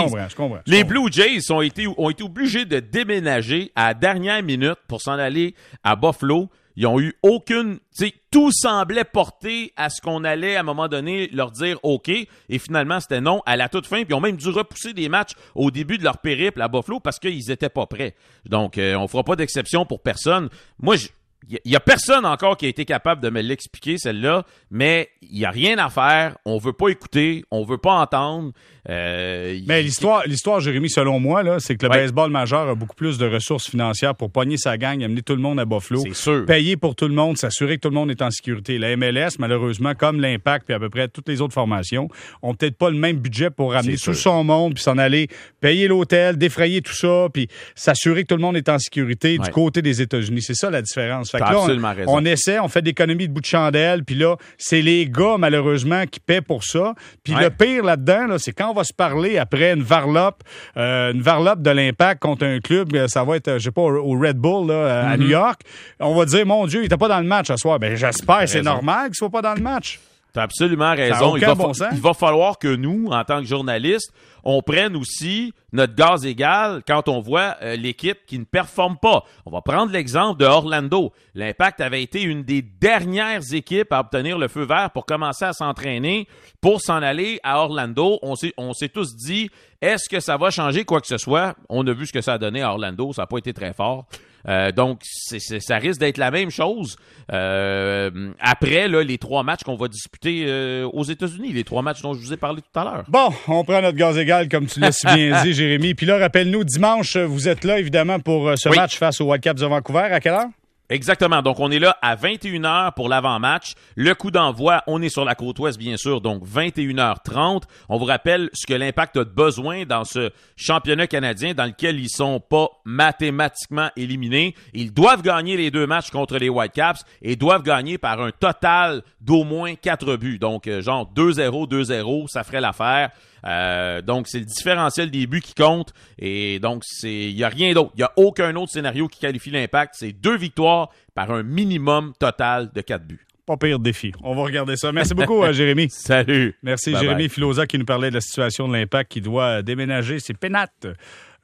Les 0.67 0.85
Blue 0.85 1.11
Jays 1.11 1.51
ont 1.51 1.63
été, 1.63 1.87
ont 1.87 2.11
été 2.11 2.23
obligés 2.23 2.67
de 2.67 2.79
déménager 2.79 3.73
à 3.75 3.89
la 3.89 3.95
dernière 3.95 4.43
minute 4.43 4.79
pour 4.87 5.01
s'en 5.01 5.13
aller 5.13 5.55
à 5.83 5.97
Buffalo. 5.97 6.51
Ils 6.77 6.87
ont 6.87 7.01
eu 7.01 7.15
aucune, 7.25 7.79
tu 7.97 8.05
sais, 8.05 8.15
tout 8.31 8.53
semblait 8.53 9.03
porter 9.03 9.73
à 9.77 9.91
ce 9.91 10.01
qu'on 10.01 10.23
allait 10.23 10.55
à 10.55 10.61
un 10.61 10.63
moment 10.63 10.87
donné 10.87 11.29
leur 11.33 11.51
dire 11.51 11.79
OK, 11.83 12.09
et 12.09 12.59
finalement 12.59 13.01
c'était 13.01 13.21
non 13.21 13.43
à 13.47 13.57
la 13.57 13.69
toute 13.69 13.87
fin. 13.87 14.05
Puis 14.05 14.07
ils 14.11 14.15
ont 14.15 14.21
même 14.21 14.37
dû 14.37 14.49
repousser 14.51 14.93
des 14.93 15.09
matchs 15.09 15.33
au 15.57 15.73
début 15.73 15.99
de 15.99 16.05
leur 16.05 16.19
périple 16.19 16.63
à 16.63 16.69
Buffalo 16.69 17.01
parce 17.01 17.19
qu'ils 17.19 17.51
étaient 17.51 17.69
pas 17.69 17.87
prêts. 17.87 18.15
Donc 18.45 18.79
euh, 18.79 18.95
on 18.95 19.09
fera 19.09 19.25
pas 19.25 19.35
d'exception 19.35 19.87
pour 19.87 20.03
personne. 20.03 20.51
Moi, 20.81 20.95
je, 20.95 21.09
il 21.49 21.73
y, 21.73 21.77
a 21.77 21.81
personne 21.81 22.27
encore 22.27 22.57
qui 22.57 22.67
a 22.67 22.69
été 22.69 22.85
capable 22.85 23.23
de 23.23 23.31
me 23.31 23.41
l'expliquer, 23.41 23.97
celle-là, 23.97 24.45
mais 24.71 25.11
il 25.23 25.39
y 25.39 25.47
a 25.47 25.51
rien 25.51 25.79
à 25.79 25.89
faire. 25.89 26.37
On 26.45 26.59
veut 26.59 26.73
pas 26.73 26.89
écouter, 26.89 27.45
on 27.51 27.65
veut 27.65 27.79
pas 27.79 27.93
entendre. 27.93 28.53
Euh, 28.91 29.59
mais 29.67 29.83
l'histoire, 29.83 30.23
l'histoire, 30.27 30.61
Jérémy, 30.61 30.89
selon 30.89 31.21
moi, 31.21 31.43
là, 31.43 31.59
c'est 31.61 31.77
que 31.77 31.85
le 31.85 31.91
baseball 31.91 32.31
majeur 32.31 32.69
a 32.69 32.75
beaucoup 32.75 32.97
plus 32.97 33.19
de 33.19 33.27
ressources 33.27 33.69
financières 33.69 34.15
pour 34.15 34.31
pogner 34.31 34.57
sa 34.57 34.79
gang, 34.79 35.03
amener 35.05 35.21
tout 35.23 35.35
le 35.35 35.43
monde 35.43 35.61
à 35.61 35.67
Buffalo, 35.67 36.01
c'est 36.07 36.15
sûr. 36.15 36.47
payer 36.47 36.77
pour 36.77 36.95
tout 36.95 37.07
le 37.07 37.15
monde, 37.15 37.37
s'assurer 37.37 37.77
que 37.77 37.83
tout 37.83 37.91
le 37.91 37.95
monde 37.95 38.11
est 38.11 38.23
en 38.23 38.31
sécurité. 38.31 38.79
La 38.79 38.97
MLS, 38.97 39.39
malheureusement, 39.39 39.95
comme 39.95 40.21
l'Impact 40.21 40.65
puis 40.67 40.75
à 40.75 40.79
peu 40.79 40.89
près 40.89 41.09
toutes 41.09 41.29
les 41.29 41.43
autres 41.43 41.53
formations, 41.53 42.09
ont 42.41 42.55
peut-être 42.55 42.77
pas 42.77 42.89
le 42.89 42.97
même 42.97 43.17
budget 43.17 43.51
pour 43.51 43.73
ramener 43.73 43.97
tout 43.97 44.15
son 44.15 44.43
monde 44.43 44.75
puis 44.75 44.83
s'en 44.83 44.97
aller 44.97 45.29
payer 45.61 45.87
l'hôtel, 45.87 46.39
défrayer 46.39 46.81
tout 46.81 46.95
ça, 46.95 47.29
puis 47.33 47.49
s'assurer 47.75 48.23
que 48.23 48.29
tout 48.29 48.37
le 48.37 48.43
monde 48.43 48.57
est 48.57 48.69
en 48.69 48.79
sécurité 48.79 49.37
du 49.37 49.51
côté 49.51 49.83
des 49.83 50.01
États-Unis. 50.01 50.43
C'est 50.43 50.55
ça 50.55 50.71
la 50.71 50.81
différence. 50.81 51.31
Fait 51.31 51.39
que 51.39 52.07
on, 52.07 52.25
essaie, 52.25 52.59
on 52.59 52.69
fait 52.69 52.83
des 52.83 52.91
économies 52.91 53.29
de 53.29 53.33
bout 53.33 53.41
de 53.41 53.47
chandelle, 53.47 54.05
puis 54.05 54.15
là, 54.15 54.37
c'est 54.57 54.81
les 54.81 55.07
gars 55.07 55.37
malheureusement 55.39 56.05
qui 56.07 56.21
paient 56.21 56.41
pour 56.41 56.65
ça. 56.65 56.95
Puis 57.23 57.35
le 57.35 57.51
pire 57.51 57.85
là-dedans, 57.85 58.27
là, 58.27 58.39
c'est 58.39 58.53
quand 58.53 58.71
on 58.71 58.78
va 58.79 58.85
se 58.85 58.93
parler 58.93 59.39
après 59.39 59.73
une 59.73 59.83
varlope, 59.83 60.43
euh, 60.77 61.13
une 61.13 61.21
varlope 61.21 61.63
de 61.63 61.71
l'impact 61.71 62.23
contre 62.23 62.47
un 62.47 62.61
club, 62.61 62.95
euh, 62.95 63.09
ça 63.09 63.25
va 63.25 63.37
être, 63.37 63.59
je 63.59 63.65
sais 63.65 63.71
pas, 63.71 63.83
au 63.83 64.19
Red 64.19 64.37
Bull 64.37 64.69
là, 64.69 65.11
à 65.11 65.17
mm-hmm. 65.17 65.21
New 65.21 65.29
York. 65.29 65.61
On 66.01 66.15
va 66.15 66.25
dire, 66.25 66.47
mon 66.47 66.67
Dieu, 66.67 66.83
il 66.83 66.87
était 66.87 66.97
pas 66.97 67.09
dans 67.09 67.21
le 67.21 67.27
match 67.27 67.49
ce 67.49 67.57
soir. 67.57 67.79
Ben 67.79 67.97
j'espère, 67.97 68.49
c'est 68.49 68.63
normal 68.63 69.07
qu'il 69.07 69.17
soit 69.17 69.31
pas 69.31 69.43
dans 69.43 69.55
le 69.55 69.61
match. 69.63 69.99
T'as 70.33 70.43
absolument 70.43 70.95
raison. 70.95 71.37
Il 71.37 71.45
va, 71.45 71.55
il 71.93 72.01
va, 72.01 72.15
falloir 72.15 72.59
que 72.59 72.75
nous, 72.75 73.07
en 73.11 73.25
tant 73.25 73.41
que 73.41 73.47
journalistes, 73.47 74.13
on 74.45 74.63
prenne 74.63 74.95
aussi 74.95 75.53
notre 75.73 75.95
gaz 75.95 76.27
égal 76.27 76.83
quand 76.87 77.09
on 77.09 77.21
voit 77.21 77.57
euh, 77.63 77.77
l'équipe 77.77 78.19
qui 78.27 78.39
ne 78.39 78.45
performe 78.45 78.99
pas. 78.99 79.25
On 79.47 79.51
va 79.51 79.63
prendre 79.63 79.91
l'exemple 79.91 80.39
de 80.39 80.45
Orlando. 80.45 81.13
L'Impact 81.35 81.81
avait 81.81 82.03
été 82.03 82.23
une 82.23 82.43
des 82.43 82.63
dernières 82.63 83.53
équipes 83.53 83.93
à 83.93 84.01
obtenir 84.01 84.39
le 84.39 84.49
feu 84.49 84.65
vert 84.65 84.91
pour 84.91 85.07
commencer 85.07 85.47
à 85.47 85.53
s'entraîner, 85.53 86.29
pour 86.61 86.81
s'en 86.81 87.03
aller 87.03 87.41
à 87.43 87.61
Orlando. 87.63 88.19
On 88.23 88.37
s'est, 88.37 88.53
on 88.59 88.73
s'est 88.75 88.89
tous 88.91 89.17
dit, 89.17 89.51
est-ce 89.81 90.09
que 90.09 90.21
ça 90.21 90.37
va 90.37 90.51
changer 90.51 90.85
quoi 90.85 91.01
que 91.01 91.07
ce 91.07 91.19
soit? 91.19 91.55
On 91.69 91.87
a 91.87 91.93
vu 91.93 92.07
ce 92.07 92.13
que 92.13 92.21
ça 92.21 92.35
a 92.35 92.39
donné 92.39 92.63
à 92.63 92.71
Orlando. 92.71 93.13
Ça 93.13 93.23
n'a 93.23 93.27
pas 93.27 93.39
été 93.39 93.53
très 93.53 93.73
fort. 93.73 94.07
Euh, 94.47 94.73
donc, 94.73 95.01
ça 95.03 95.77
risque 95.79 96.01
d'être 96.01 96.19
la 96.19 96.31
même 96.31 96.51
chose 96.51 96.97
euh, 97.33 98.33
après 98.41 98.89
les 98.89 99.19
trois 99.19 99.43
matchs 99.43 99.63
qu'on 99.65 99.77
va 99.77 99.89
disputer 99.89 100.45
euh, 100.47 100.89
aux 100.93 101.05
États-Unis, 101.05 101.53
les 101.53 101.65
trois 101.65 101.83
matchs 101.83 102.03
dont 102.03 102.15
je 102.15 102.21
vous 102.21 102.33
ai 102.33 102.37
parlé 102.37 102.63
tout 102.63 102.79
à 102.79 102.85
l'heure. 102.85 103.05
Bon, 103.09 103.31
on 103.49 103.65
prend 103.65 103.83
notre 103.83 103.97
gaz 103.97 104.17
égal, 104.17 104.49
comme 104.49 104.67
tu 104.67 104.81
l'as 104.81 104.93
si 104.93 105.07
bien 105.07 105.43
dit, 105.45 105.53
Jérémy. 105.53 105.95
Puis 105.95 106.07
là, 106.07 106.19
rappelle-nous, 106.19 106.65
dimanche, 106.65 107.17
vous 107.17 107.49
êtes 107.49 107.65
là, 107.65 107.79
évidemment, 107.79 108.21
pour 108.21 108.53
ce 108.57 108.69
match 108.69 108.99
face 108.99 109.21
au 109.21 109.31
Caps 109.39 109.61
de 109.61 109.67
Vancouver. 109.67 110.09
À 110.11 110.21
quelle 110.21 110.35
heure? 110.35 110.49
Exactement. 110.91 111.43
Donc, 111.43 111.61
on 111.61 111.71
est 111.71 111.79
là 111.79 111.99
à 112.01 112.17
21h 112.17 112.95
pour 112.95 113.11
l'avant-match. 113.11 113.75
Le 113.95 114.15
coup 114.15 114.31
d'envoi, 114.31 114.83
on 114.87 115.03
est 115.03 115.11
sur 115.11 115.25
la 115.25 115.35
côte 115.35 115.59
ouest, 115.59 115.79
bien 115.79 115.99
sûr, 115.99 116.23
donc 116.23 116.43
21h30. 116.47 117.65
On 117.91 117.99
vous 117.99 118.07
rappelle 118.07 118.49
ce 118.55 118.67
que 118.67 118.73
l'Impact 118.73 119.19
a 119.19 119.25
besoin 119.25 119.85
dans 119.85 120.05
ce 120.05 120.31
championnat 120.57 121.07
canadien 121.07 121.53
dans 121.53 121.67
lequel 121.67 122.01
ils 122.01 122.09
sont 122.09 122.41
pas 122.41 122.69
mathématiquement 122.87 123.91
éliminés. 123.97 124.55
Ils 124.73 124.93
doivent 124.93 125.21
gagner 125.21 125.59
les 125.59 125.71
deux 125.71 125.87
matchs 125.87 126.11
contre 126.11 126.39
les 126.39 126.49
Whitecaps 126.49 127.05
et 127.21 127.37
doivent 127.37 127.63
gagner 127.63 127.99
par 127.99 128.23
un 128.23 128.31
total 128.31 129.03
d'au 129.21 129.45
moins 129.45 129.75
quatre 129.75 130.17
buts. 130.17 130.39
Donc, 130.39 130.67
euh, 130.67 130.81
genre 130.81 131.11
2-0, 131.15 131.69
2-0, 131.69 132.29
ça 132.29 132.45
ferait 132.45 132.63
l'affaire. 132.63 133.11
Euh, 133.47 134.03
donc, 134.03 134.29
c'est 134.29 134.41
le 134.41 134.45
différentiel 134.45 135.11
des 135.11 135.27
buts 135.27 135.41
qui 135.41 135.55
compte. 135.55 135.93
Et 136.19 136.59
donc, 136.59 136.83
il 137.03 137.35
n'y 137.35 137.45
a 137.45 137.49
rien 137.49 137.73
d'autre. 137.73 137.93
Il 137.95 137.99
n'y 137.99 138.05
a 138.05 138.13
aucun 138.17 138.55
autre 138.57 138.73
scénario 138.73 139.09
qui 139.09 139.21
qualifie 139.21 139.51
l'impact. 139.51 139.95
C'est 139.99 140.13
deux 140.13 140.37
victoires 140.37 140.91
par 141.15 141.31
un 141.31 141.43
minimum 141.43 142.13
total 142.19 142.71
de 142.75 142.81
quatre 142.81 143.07
buts. 143.07 143.25
Pas 143.47 143.57
pire 143.57 143.79
défi. 143.79 144.13
On 144.23 144.35
va 144.35 144.43
regarder 144.43 144.77
ça. 144.77 144.93
Merci 144.93 145.15
beaucoup, 145.15 145.43
euh, 145.43 145.53
Jérémy. 145.53 145.89
Salut. 145.91 146.55
Merci, 146.63 146.95
Jérémy 146.95 147.31
Filosa, 147.31 147.67
qui 147.67 147.79
nous 147.79 147.87
parlait 147.87 148.11
de 148.11 148.15
la 148.15 148.21
situation 148.21 148.69
de 148.69 148.75
l'impact 148.75 149.11
qui 149.11 149.23
doit 149.23 149.63
déménager 149.63 150.21
ses 150.21 150.35
pénates 150.35 150.87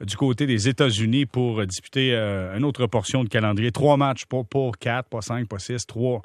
du 0.01 0.15
côté 0.17 0.45
des 0.45 0.67
États-Unis 0.67 1.25
pour 1.25 1.65
disputer 1.65 2.13
euh, 2.13 2.55
une 2.57 2.65
autre 2.65 2.85
portion 2.87 3.23
de 3.23 3.29
calendrier. 3.29 3.71
Trois 3.71 3.97
matchs, 3.97 4.25
pas, 4.25 4.43
pour 4.43 4.77
quatre, 4.77 5.09
pas 5.09 5.21
cinq, 5.21 5.47
pas 5.47 5.59
six, 5.59 5.85
trois. 5.85 6.21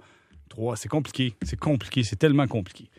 Trois. 0.48 0.76
C'est 0.76 0.88
compliqué. 0.88 1.34
C'est 1.42 1.58
compliqué. 1.58 2.02
C'est 2.02 2.16
tellement 2.16 2.46
compliqué. 2.46 2.90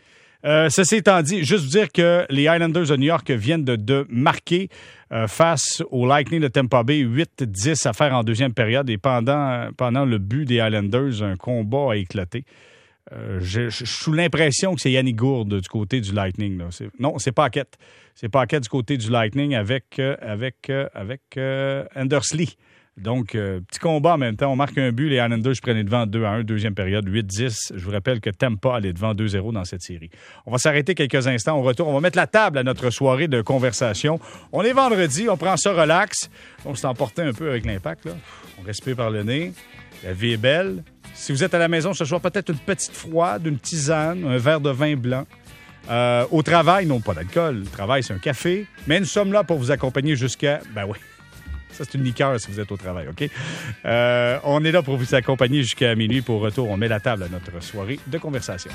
Euh, 0.44 0.68
ceci 0.70 0.96
étant 0.96 1.22
dit, 1.22 1.44
juste 1.44 1.66
dire 1.66 1.90
que 1.92 2.26
les 2.28 2.42
Islanders 2.42 2.86
de 2.86 2.96
New 2.96 3.06
York 3.06 3.30
viennent 3.30 3.64
de, 3.64 4.06
marquer 4.08 4.68
euh, 5.12 5.28
face 5.28 5.82
au 5.90 6.06
Lightning 6.06 6.40
de 6.40 6.48
Tampa 6.48 6.82
Bay 6.82 7.04
8-10 7.04 7.86
à 7.86 7.92
faire 7.92 8.14
en 8.14 8.24
deuxième 8.24 8.52
période 8.52 8.90
et 8.90 8.98
pendant, 8.98 10.04
le 10.04 10.18
but 10.18 10.44
des 10.44 10.56
Islanders, 10.56 11.22
un 11.22 11.36
combat 11.36 11.92
a 11.92 11.96
éclaté. 11.96 12.44
Euh, 13.12 13.38
je, 13.40 13.68
je, 13.68 13.84
suis 13.84 13.86
sous 13.86 14.12
l'impression 14.12 14.74
que 14.74 14.80
c'est 14.80 14.90
Yannick 14.90 15.16
Gourde 15.16 15.60
du 15.60 15.68
côté 15.68 16.00
du 16.00 16.12
Lightning. 16.12 16.60
Non, 16.98 17.18
c'est 17.18 17.32
Paquette. 17.32 17.76
C'est 18.14 18.28
Paquette 18.28 18.64
du 18.64 18.68
côté 18.68 18.96
du 18.96 19.10
Lightning 19.10 19.54
avec, 19.54 20.00
avec, 20.22 20.56
euh, 21.36 21.84
Andersley. 21.96 22.48
Donc, 22.98 23.34
euh, 23.34 23.60
petit 23.60 23.78
combat 23.78 24.14
en 24.14 24.18
même 24.18 24.36
temps. 24.36 24.52
On 24.52 24.56
marque 24.56 24.76
un 24.76 24.92
but. 24.92 25.08
Les 25.08 25.16
Islanders 25.16 25.54
prenaient 25.62 25.84
devant 25.84 26.06
2 26.06 26.24
à 26.24 26.30
1, 26.30 26.42
deuxième 26.42 26.74
période, 26.74 27.08
8-10. 27.08 27.72
Je 27.74 27.84
vous 27.84 27.90
rappelle 27.90 28.20
que 28.20 28.28
Tampa 28.28 28.76
allait 28.76 28.92
devant 28.92 29.14
2-0 29.14 29.52
dans 29.52 29.64
cette 29.64 29.82
série. 29.82 30.10
On 30.44 30.52
va 30.52 30.58
s'arrêter 30.58 30.94
quelques 30.94 31.26
instants. 31.26 31.58
On 31.58 31.62
retourne. 31.62 31.88
On 31.88 31.94
va 31.94 32.00
mettre 32.00 32.18
la 32.18 32.26
table 32.26 32.58
à 32.58 32.62
notre 32.62 32.90
soirée 32.90 33.28
de 33.28 33.40
conversation. 33.40 34.20
On 34.52 34.62
est 34.62 34.74
vendredi. 34.74 35.26
On 35.28 35.38
prend 35.38 35.56
ça 35.56 35.72
relax. 35.72 36.28
On 36.66 36.74
s'est 36.74 36.86
emporté 36.86 37.22
un 37.22 37.32
peu 37.32 37.48
avec 37.50 37.64
l'impact. 37.64 38.08
On 38.60 38.62
respire 38.62 38.96
par 38.96 39.10
le 39.10 39.22
nez. 39.22 39.52
La 40.04 40.12
vie 40.12 40.32
est 40.32 40.36
belle. 40.36 40.84
Si 41.14 41.32
vous 41.32 41.42
êtes 41.44 41.54
à 41.54 41.58
la 41.58 41.68
maison 41.68 41.94
ce 41.94 42.04
soir, 42.04 42.20
peut-être 42.20 42.50
une 42.50 42.58
petite 42.58 42.92
froide, 42.92 43.46
une 43.46 43.58
tisane, 43.58 44.24
un 44.26 44.36
verre 44.36 44.60
de 44.60 44.70
vin 44.70 44.96
blanc. 44.96 45.24
Euh, 45.90 46.24
au 46.30 46.42
travail, 46.42 46.86
non 46.86 47.00
pas 47.00 47.14
d'alcool. 47.14 47.60
Le 47.60 47.66
travail, 47.66 48.02
c'est 48.02 48.12
un 48.12 48.18
café. 48.18 48.66
Mais 48.86 49.00
nous 49.00 49.06
sommes 49.06 49.32
là 49.32 49.44
pour 49.44 49.58
vous 49.58 49.70
accompagner 49.70 50.14
jusqu'à. 50.14 50.60
Ben 50.74 50.84
oui. 50.86 50.98
C'est 51.84 51.94
une 51.98 52.04
liqueur 52.04 52.38
si 52.40 52.50
vous 52.50 52.60
êtes 52.60 52.70
au 52.72 52.76
travail, 52.76 53.08
OK? 53.08 53.28
Euh, 53.84 54.38
on 54.44 54.64
est 54.64 54.72
là 54.72 54.82
pour 54.82 54.96
vous 54.96 55.14
accompagner 55.14 55.62
jusqu'à 55.62 55.94
minuit. 55.94 56.22
Pour 56.22 56.40
retour, 56.40 56.68
on 56.70 56.76
met 56.76 56.88
la 56.88 57.00
table 57.00 57.24
à 57.24 57.28
notre 57.28 57.62
soirée 57.62 57.98
de 58.06 58.18
conversation. 58.18 58.70